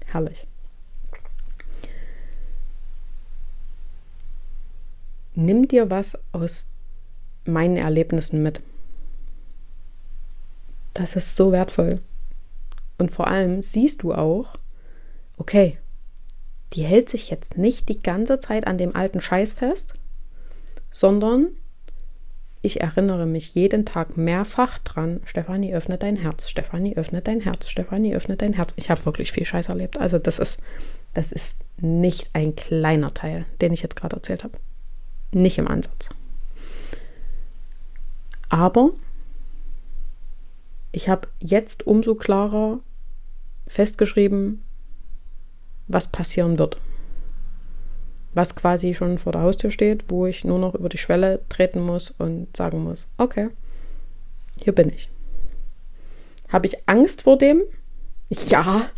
Herrlich. 0.06 0.46
Nimm 5.34 5.68
dir 5.68 5.90
was 5.90 6.18
aus 6.32 6.68
meinen 7.44 7.76
Erlebnissen 7.76 8.42
mit. 8.42 8.60
Das 10.94 11.16
ist 11.16 11.36
so 11.36 11.52
wertvoll. 11.52 12.00
Und 12.98 13.10
vor 13.10 13.26
allem 13.26 13.62
siehst 13.62 14.02
du 14.02 14.14
auch, 14.14 14.54
okay, 15.36 15.78
die 16.74 16.84
hält 16.84 17.08
sich 17.08 17.30
jetzt 17.30 17.58
nicht 17.58 17.88
die 17.88 18.00
ganze 18.00 18.40
Zeit 18.40 18.66
an 18.66 18.78
dem 18.78 18.94
alten 18.94 19.20
Scheiß 19.20 19.52
fest, 19.54 19.94
sondern 20.90 21.48
ich 22.62 22.80
erinnere 22.80 23.26
mich 23.26 23.54
jeden 23.54 23.84
Tag 23.84 24.16
mehrfach 24.16 24.78
dran, 24.78 25.20
Stefanie, 25.24 25.74
öffne 25.74 25.98
dein 25.98 26.16
Herz, 26.16 26.48
Stefanie, 26.48 26.96
öffne 26.96 27.20
dein 27.20 27.40
Herz, 27.40 27.68
Stefanie, 27.68 28.14
öffne 28.14 28.36
dein 28.36 28.52
Herz. 28.52 28.72
Ich 28.76 28.88
habe 28.88 29.04
wirklich 29.04 29.32
viel 29.32 29.44
Scheiß 29.44 29.68
erlebt. 29.68 29.98
Also 29.98 30.18
das 30.18 30.38
ist, 30.38 30.60
das 31.12 31.32
ist 31.32 31.56
nicht 31.80 32.30
ein 32.34 32.54
kleiner 32.54 33.12
Teil, 33.12 33.46
den 33.60 33.72
ich 33.72 33.82
jetzt 33.82 33.96
gerade 33.96 34.14
erzählt 34.14 34.44
habe. 34.44 34.58
Nicht 35.32 35.58
im 35.58 35.66
Ansatz. 35.66 36.10
Aber 38.48 38.90
ich 40.92 41.08
habe 41.08 41.28
jetzt 41.40 41.86
umso 41.86 42.14
klarer 42.14 42.80
festgeschrieben, 43.66 44.62
was 45.88 46.08
passieren 46.08 46.58
wird 46.58 46.78
was 48.34 48.54
quasi 48.54 48.94
schon 48.94 49.18
vor 49.18 49.32
der 49.32 49.42
Haustür 49.42 49.70
steht, 49.70 50.04
wo 50.08 50.26
ich 50.26 50.44
nur 50.44 50.58
noch 50.58 50.74
über 50.74 50.88
die 50.88 50.98
Schwelle 50.98 51.42
treten 51.48 51.80
muss 51.80 52.12
und 52.18 52.56
sagen 52.56 52.82
muss, 52.82 53.08
okay, 53.18 53.50
hier 54.56 54.74
bin 54.74 54.88
ich. 54.88 55.10
Habe 56.48 56.66
ich 56.66 56.76
Angst 56.86 57.22
vor 57.22 57.38
dem? 57.38 57.62
Ja. 58.30 58.90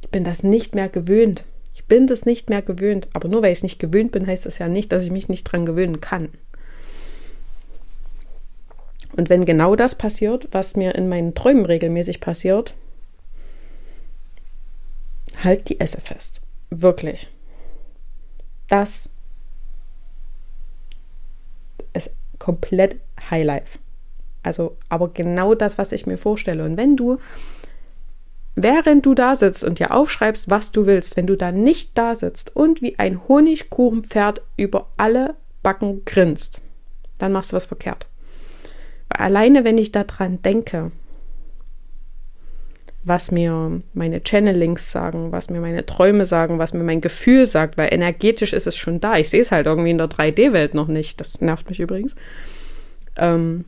Ich 0.00 0.10
bin 0.10 0.24
das 0.24 0.42
nicht 0.42 0.74
mehr 0.74 0.88
gewöhnt. 0.88 1.44
Ich 1.74 1.84
bin 1.84 2.06
das 2.06 2.24
nicht 2.24 2.48
mehr 2.48 2.62
gewöhnt. 2.62 3.08
Aber 3.12 3.28
nur 3.28 3.42
weil 3.42 3.52
ich 3.52 3.58
es 3.58 3.62
nicht 3.62 3.78
gewöhnt 3.78 4.12
bin, 4.12 4.26
heißt 4.26 4.46
das 4.46 4.58
ja 4.58 4.68
nicht, 4.68 4.92
dass 4.92 5.04
ich 5.04 5.10
mich 5.10 5.28
nicht 5.28 5.44
dran 5.44 5.66
gewöhnen 5.66 6.00
kann. 6.00 6.30
Und 9.18 9.28
wenn 9.28 9.44
genau 9.44 9.76
das 9.76 9.94
passiert, 9.94 10.48
was 10.52 10.76
mir 10.76 10.94
in 10.94 11.08
meinen 11.08 11.34
Träumen 11.34 11.66
regelmäßig 11.66 12.20
passiert, 12.20 12.74
halt 15.42 15.68
die 15.68 15.80
Esse 15.80 16.00
fest. 16.00 16.40
Wirklich 16.70 17.28
das 18.68 19.08
ist 21.94 22.10
komplett 22.38 22.96
Highlife. 23.30 23.78
Also, 24.42 24.76
aber 24.88 25.08
genau 25.08 25.54
das, 25.54 25.78
was 25.78 25.92
ich 25.92 26.06
mir 26.06 26.18
vorstelle. 26.18 26.64
Und 26.64 26.76
wenn 26.76 26.96
du, 26.96 27.18
während 28.54 29.04
du 29.04 29.14
da 29.14 29.34
sitzt 29.34 29.64
und 29.64 29.78
dir 29.78 29.92
aufschreibst, 29.92 30.48
was 30.48 30.70
du 30.70 30.86
willst, 30.86 31.16
wenn 31.16 31.26
du 31.26 31.36
da 31.36 31.50
nicht 31.50 31.98
da 31.98 32.14
sitzt 32.14 32.54
und 32.54 32.80
wie 32.80 32.98
ein 32.98 33.26
Honigkuchenpferd 33.26 34.42
über 34.56 34.88
alle 34.96 35.34
Backen 35.62 36.04
grinst, 36.04 36.60
dann 37.18 37.32
machst 37.32 37.52
du 37.52 37.56
was 37.56 37.66
verkehrt. 37.66 38.06
Alleine, 39.08 39.64
wenn 39.64 39.78
ich 39.78 39.92
daran 39.92 40.42
denke, 40.42 40.92
was 43.04 43.30
mir 43.30 43.80
meine 43.94 44.22
Channelings 44.22 44.90
sagen, 44.90 45.32
was 45.32 45.50
mir 45.50 45.60
meine 45.60 45.86
Träume 45.86 46.26
sagen, 46.26 46.58
was 46.58 46.74
mir 46.74 46.84
mein 46.84 47.00
Gefühl 47.00 47.46
sagt, 47.46 47.78
weil 47.78 47.92
energetisch 47.92 48.52
ist 48.52 48.66
es 48.66 48.76
schon 48.76 49.00
da. 49.00 49.16
Ich 49.16 49.30
sehe 49.30 49.40
es 49.40 49.50
halt 49.50 49.66
irgendwie 49.66 49.90
in 49.90 49.98
der 49.98 50.08
3D-Welt 50.08 50.74
noch 50.74 50.88
nicht. 50.88 51.20
Das 51.20 51.40
nervt 51.40 51.68
mich 51.70 51.80
übrigens. 51.80 52.14
Ähm, 53.16 53.64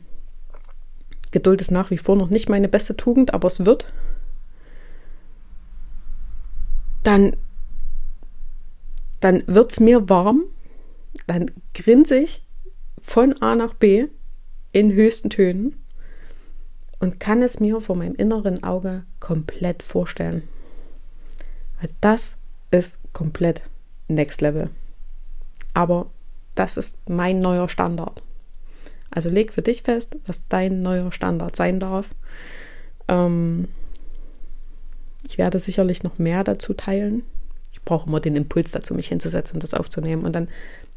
Geduld 1.31 1.61
ist 1.61 1.71
nach 1.71 1.91
wie 1.91 1.97
vor 1.97 2.15
noch 2.15 2.29
nicht 2.29 2.49
meine 2.49 2.67
beste 2.67 2.95
Tugend, 2.95 3.33
aber 3.33 3.47
es 3.47 3.65
wird. 3.65 3.91
Dann, 7.03 7.35
dann 9.21 9.43
wird 9.47 9.71
es 9.71 9.79
mir 9.79 10.07
warm, 10.07 10.43
dann 11.25 11.49
grinse 11.73 12.19
ich 12.19 12.43
von 13.01 13.41
A 13.41 13.55
nach 13.55 13.73
B 13.73 14.07
in 14.71 14.93
höchsten 14.93 15.29
Tönen 15.29 15.75
und 16.99 17.19
kann 17.19 17.41
es 17.41 17.59
mir 17.59 17.81
vor 17.81 17.95
meinem 17.95 18.15
inneren 18.15 18.63
Auge 18.63 19.03
komplett 19.19 19.83
vorstellen. 19.83 20.43
Weil 21.79 21.89
das 21.99 22.35
ist 22.69 22.97
komplett 23.11 23.61
Next 24.07 24.41
Level. 24.41 24.69
Aber 25.73 26.11
das 26.55 26.77
ist 26.77 26.95
mein 27.09 27.39
neuer 27.39 27.69
Standard. 27.69 28.21
Also 29.09 29.29
leg 29.29 29.53
für 29.53 29.61
dich 29.61 29.83
fest, 29.83 30.15
was 30.25 30.47
dein 30.47 30.81
neuer 30.81 31.11
Standard 31.11 31.55
sein 31.55 31.79
darf. 31.79 32.15
Ähm, 33.07 33.67
ich 35.27 35.37
werde 35.37 35.59
sicherlich 35.59 36.03
noch 36.03 36.17
mehr 36.17 36.43
dazu 36.43 36.73
teilen. 36.73 37.23
Brauche 37.85 38.07
immer 38.07 38.19
den 38.19 38.35
Impuls 38.35 38.71
dazu, 38.71 38.93
mich 38.93 39.07
hinzusetzen 39.07 39.55
und 39.55 39.63
das 39.63 39.73
aufzunehmen. 39.73 40.23
Und 40.23 40.33
dann 40.33 40.47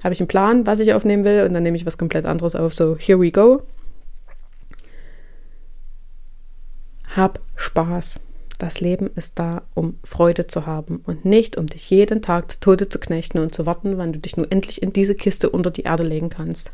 habe 0.02 0.12
ich 0.12 0.20
einen 0.20 0.28
Plan, 0.28 0.66
was 0.66 0.80
ich 0.80 0.92
aufnehmen 0.92 1.24
will, 1.24 1.44
und 1.44 1.54
dann 1.54 1.62
nehme 1.62 1.76
ich 1.76 1.86
was 1.86 1.98
komplett 1.98 2.26
anderes 2.26 2.54
auf. 2.54 2.74
So, 2.74 2.96
here 2.96 3.20
we 3.20 3.30
go. 3.30 3.62
Hab 7.14 7.40
Spaß. 7.56 8.20
Das 8.58 8.80
Leben 8.80 9.10
ist 9.14 9.38
da, 9.38 9.62
um 9.74 9.98
Freude 10.04 10.46
zu 10.46 10.66
haben 10.66 11.02
und 11.04 11.24
nicht, 11.24 11.56
um 11.56 11.66
dich 11.66 11.90
jeden 11.90 12.22
Tag 12.22 12.50
zu 12.52 12.60
Tode 12.60 12.88
zu 12.88 12.98
knechten 12.98 13.38
und 13.38 13.54
zu 13.54 13.66
warten, 13.66 13.98
wann 13.98 14.12
du 14.12 14.18
dich 14.18 14.36
nun 14.36 14.50
endlich 14.50 14.80
in 14.80 14.92
diese 14.92 15.14
Kiste 15.14 15.50
unter 15.50 15.70
die 15.70 15.82
Erde 15.82 16.04
legen 16.04 16.28
kannst. 16.28 16.70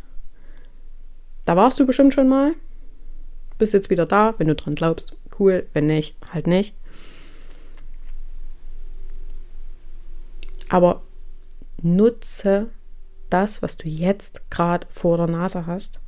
Da 1.46 1.56
warst 1.56 1.80
du 1.80 1.86
bestimmt 1.86 2.14
schon 2.14 2.28
mal. 2.28 2.52
Bist 3.58 3.72
jetzt 3.72 3.90
wieder 3.90 4.06
da, 4.06 4.34
wenn 4.38 4.48
du 4.48 4.54
dran 4.54 4.74
glaubst. 4.74 5.16
Cool, 5.38 5.66
wenn 5.72 5.86
nicht, 5.86 6.16
halt 6.32 6.46
nicht. 6.46 6.74
Aber 10.70 11.02
nutze 11.82 12.68
das, 13.28 13.60
was 13.60 13.76
du 13.76 13.88
jetzt 13.88 14.48
gerade 14.50 14.86
vor 14.90 15.16
der 15.16 15.26
Nase 15.26 15.66
hast. 15.66 16.00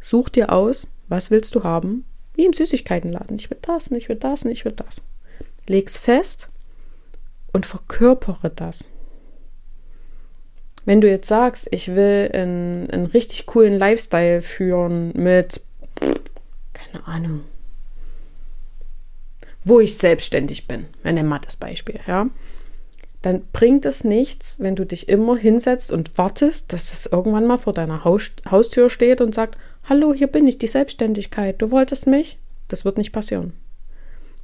Such 0.00 0.30
dir 0.30 0.50
aus, 0.52 0.90
was 1.08 1.30
willst 1.30 1.54
du 1.54 1.62
haben 1.62 2.04
wie 2.34 2.46
im 2.46 2.52
Süßigkeitenladen. 2.52 3.36
Ich 3.38 3.50
will 3.50 3.58
das, 3.62 3.90
nicht 3.90 4.08
will 4.08 4.16
das, 4.16 4.44
nicht 4.44 4.64
will 4.64 4.72
das. 4.72 5.02
Leg's 5.66 5.98
fest 5.98 6.48
und 7.52 7.66
verkörpere 7.66 8.50
das. 8.50 8.88
Wenn 10.84 11.00
du 11.00 11.08
jetzt 11.08 11.28
sagst, 11.28 11.66
ich 11.70 11.88
will 11.88 12.30
einen, 12.32 12.88
einen 12.90 13.06
richtig 13.06 13.46
coolen 13.46 13.74
Lifestyle 13.74 14.40
führen 14.40 15.12
mit, 15.14 15.60
keine 16.72 17.06
Ahnung, 17.06 17.44
wo 19.64 19.80
ich 19.80 19.98
selbstständig 19.98 20.68
bin, 20.68 20.86
wenn 21.02 21.18
ein 21.18 21.40
das 21.44 21.56
Beispiel, 21.56 22.00
ja, 22.06 22.28
dann 23.26 23.42
bringt 23.52 23.84
es 23.86 24.04
nichts, 24.04 24.60
wenn 24.60 24.76
du 24.76 24.86
dich 24.86 25.08
immer 25.08 25.36
hinsetzt 25.36 25.90
und 25.90 26.16
wartest, 26.16 26.72
dass 26.72 26.92
es 26.92 27.06
irgendwann 27.06 27.44
mal 27.44 27.56
vor 27.56 27.72
deiner 27.72 28.04
Haus 28.04 28.30
Haustür 28.48 28.88
steht 28.88 29.20
und 29.20 29.34
sagt, 29.34 29.58
hallo, 29.82 30.14
hier 30.14 30.28
bin 30.28 30.46
ich, 30.46 30.58
die 30.58 30.68
Selbstständigkeit, 30.68 31.60
du 31.60 31.72
wolltest 31.72 32.06
mich? 32.06 32.38
Das 32.68 32.84
wird 32.84 32.98
nicht 32.98 33.10
passieren. 33.10 33.52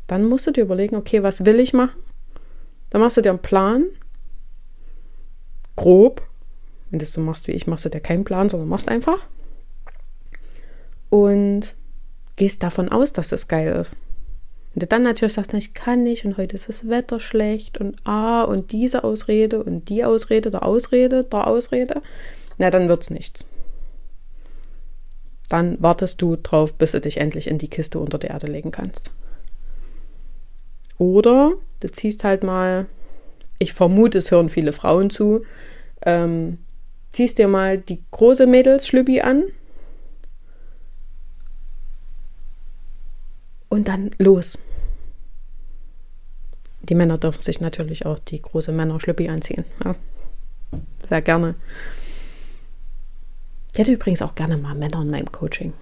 Dann 0.09 0.25
musst 0.25 0.49
du 0.49 0.51
dir 0.51 0.63
überlegen, 0.63 0.97
okay, 0.97 1.23
was 1.23 1.45
will 1.45 1.61
ich 1.61 1.73
machen? 1.73 1.95
Dann 2.91 3.01
machst 3.01 3.17
du 3.17 3.21
dir 3.21 3.31
einen 3.31 3.39
Plan, 3.39 3.85
grob. 5.77 6.21
Wenn 6.91 6.99
du 6.99 7.05
das 7.05 7.13
so 7.13 7.21
machst 7.21 7.47
wie 7.47 7.53
ich, 7.53 7.69
machst 7.69 7.85
du 7.85 7.89
dir 7.89 8.01
keinen 8.01 8.25
Plan, 8.25 8.49
sondern 8.49 8.69
machst 8.69 8.89
einfach. 8.89 9.29
Und 11.09 11.77
gehst 12.35 12.65
davon 12.65 12.89
aus, 12.89 13.13
dass 13.13 13.31
es 13.31 13.47
geil 13.47 13.77
ist. 13.77 13.97
Wenn 14.75 14.81
du 14.81 14.87
dann 14.87 15.03
natürlich 15.03 15.35
sagst, 15.35 15.53
na, 15.53 15.59
ich 15.59 15.75
kann 15.75 16.03
nicht 16.03 16.25
und 16.25 16.39
heute 16.39 16.55
ist 16.55 16.69
das 16.69 16.89
Wetter 16.89 17.21
schlecht 17.21 17.79
und 17.79 17.97
ah 18.05 18.43
und 18.43 18.73
diese 18.73 19.05
Ausrede 19.05 19.63
und 19.63 19.89
die 19.89 20.05
Ausrede, 20.05 20.51
der 20.51 20.65
Ausrede, 20.65 21.25
der 21.25 21.47
Ausrede, 21.47 22.03
na, 22.57 22.71
dann 22.71 22.89
wird's 22.89 23.11
nichts. 23.11 23.45
Dann 25.51 25.77
wartest 25.83 26.23
du 26.23 26.37
drauf, 26.37 26.75
bis 26.75 26.93
du 26.93 27.01
dich 27.01 27.19
endlich 27.19 27.49
in 27.49 27.59
die 27.59 27.69
Kiste 27.69 27.99
unter 27.99 28.17
der 28.17 28.31
Erde 28.31 28.47
legen 28.47 28.71
kannst. 28.71 29.11
Oder 30.97 31.53
du 31.81 31.89
ziehst 31.89 32.25
halt 32.25 32.43
mal, 32.43 32.87
ich 33.59 33.75
vermute, 33.75 34.19
es 34.19 34.31
hören 34.31 34.49
viele 34.49 34.73
Frauen 34.73 35.11
zu, 35.11 35.43
ähm, 36.07 36.59
ziehst 37.11 37.37
dir 37.37 37.49
mal 37.49 37.77
die 37.77 38.03
große 38.11 38.47
Mädels-Schlüppi 38.47 39.21
an 39.21 39.45
und 43.73 43.89
dann 43.89 44.11
los. 44.19 44.59
Die 46.83 46.95
Männer 46.95 47.17
dürfen 47.17 47.41
sich 47.41 47.59
natürlich 47.59 48.05
auch 48.05 48.19
die 48.19 48.43
große 48.43 48.71
Männer-Schlüppi 48.71 49.31
anziehen. 49.31 49.65
Ja. 49.83 49.95
Sehr 51.09 51.23
gerne. 51.23 51.55
Ich 53.73 53.79
hätte 53.79 53.93
übrigens 53.93 54.21
auch 54.21 54.35
gerne 54.35 54.59
mal 54.59 54.75
Männer 54.75 55.01
in 55.01 55.11
meinem 55.11 55.33
Coaching. 55.33 55.73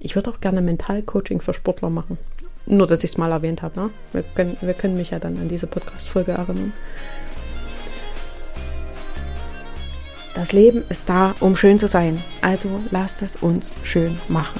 Ich 0.00 0.14
würde 0.14 0.30
auch 0.30 0.40
gerne 0.40 0.62
Mental-Coaching 0.62 1.42
für 1.42 1.52
Sportler 1.52 1.90
machen. 1.90 2.16
Nur, 2.64 2.86
dass 2.86 3.04
ich 3.04 3.10
es 3.10 3.18
mal 3.18 3.32
erwähnt 3.32 3.60
habe. 3.60 3.78
Ne? 3.78 3.90
Wir, 4.12 4.22
können, 4.22 4.56
wir 4.62 4.72
können 4.72 4.96
mich 4.96 5.10
ja 5.10 5.18
dann 5.18 5.36
an 5.36 5.50
diese 5.50 5.66
Podcast-Folge 5.66 6.32
erinnern. 6.32 6.72
Das 10.34 10.52
Leben 10.52 10.84
ist 10.88 11.06
da, 11.10 11.34
um 11.40 11.54
schön 11.54 11.78
zu 11.78 11.86
sein. 11.86 12.22
Also 12.40 12.80
lasst 12.90 13.20
es 13.20 13.36
uns 13.36 13.72
schön 13.82 14.18
machen. 14.28 14.58